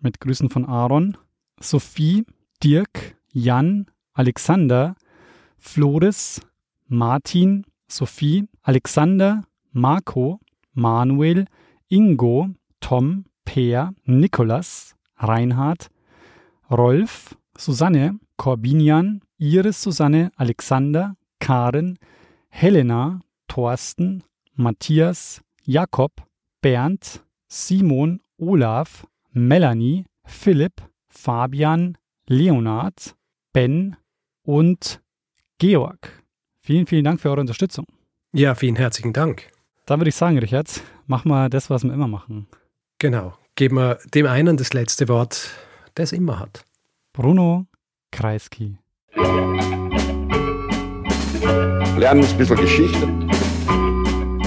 [0.00, 1.16] mit Grüßen von Aaron,
[1.60, 2.24] Sophie,
[2.62, 4.96] Dirk, Jan, Alexander,
[5.58, 6.40] Floris,
[6.88, 10.40] Martin, Sophie, Alexander, Marco,
[10.74, 11.46] Manuel,
[11.88, 12.50] Ingo,
[12.80, 15.88] Tom, Peer, Nikolas, Reinhard,
[16.70, 21.98] Rolf, Susanne, Corbinian, Iris Susanne, Alexander, Karen,
[22.48, 24.22] Helena, Thorsten,
[24.54, 26.12] Matthias, Jakob,
[26.60, 31.96] Bernd, Simon, Olaf, Melanie, Philipp, Fabian,
[32.26, 33.14] Leonard,
[33.52, 33.96] Ben
[34.42, 35.00] und
[35.58, 36.24] Georg.
[36.60, 37.86] Vielen, vielen Dank für eure Unterstützung.
[38.32, 39.53] Ja, vielen herzlichen Dank.
[39.86, 42.46] Dann würde ich sagen, Richard, mach mal das, was wir immer machen.
[42.98, 43.34] Genau.
[43.54, 45.50] Geben wir dem einen das letzte Wort,
[45.98, 46.64] der es immer hat.
[47.12, 47.66] Bruno
[48.10, 48.78] Kreisky.
[51.98, 53.06] Lernen ein bisschen Geschichte.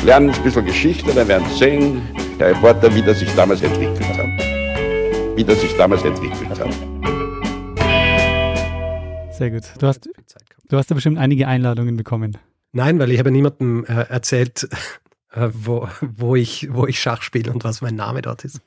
[0.04, 2.02] Lernen ein bisschen Geschichte, dann werden Sie sehen,
[2.40, 5.38] der Reporter, wie das sich damals entwickelt hat.
[5.38, 6.74] Wie das sich damals entwickelt hat.
[9.36, 9.66] Sehr gut.
[9.78, 10.10] Du hast,
[10.68, 12.40] du hast ja bestimmt einige Einladungen bekommen.
[12.72, 14.76] Nein, weil ich habe niemandem äh, erzählt, äh,
[15.36, 18.62] wo, wo, ich, wo ich Schach spiele und was mein Name dort ist.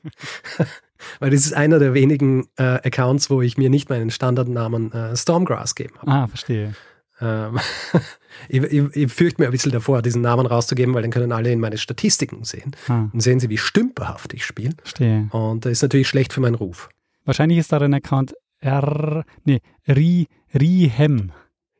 [1.19, 5.15] weil das ist einer der wenigen äh, Accounts, wo ich mir nicht meinen Standardnamen äh,
[5.15, 6.11] Stormgrass geben habe.
[6.11, 6.75] Ah, verstehe.
[7.19, 7.59] Ähm,
[8.49, 11.51] ich, ich, ich fürchte mir ein bisschen davor, diesen Namen rauszugeben, weil dann können alle
[11.51, 12.75] in meine Statistiken sehen.
[12.87, 14.73] Ah, Dann sehen sie, wie stümperhaft ich spiele.
[14.77, 15.27] verstehe.
[15.31, 16.89] Und das ist natürlich schlecht für meinen Ruf.
[17.25, 21.31] Wahrscheinlich ist da dein Account R, nee, Ri, Rihem.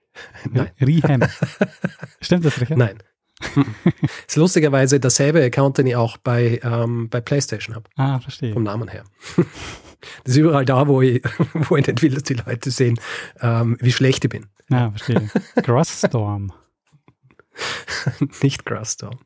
[0.52, 0.72] Nein.
[0.80, 1.24] Rihem.
[2.20, 2.78] Stimmt das, Richard?
[2.78, 2.98] Nein.
[4.28, 8.54] ist lustigerweise derselbe Account, den ich auch bei, ähm, bei PlayStation habe, Ah, verstehe.
[8.54, 9.04] vom Namen her.
[10.24, 11.22] Das ist überall da, wo ich,
[11.54, 13.00] wo ich nicht will, dass die Leute sehen,
[13.40, 14.48] ähm, wie schlecht ich bin.
[14.68, 15.30] Ja, verstehe.
[15.62, 16.52] Grossstorm.
[18.42, 19.20] Nicht Grassstorm.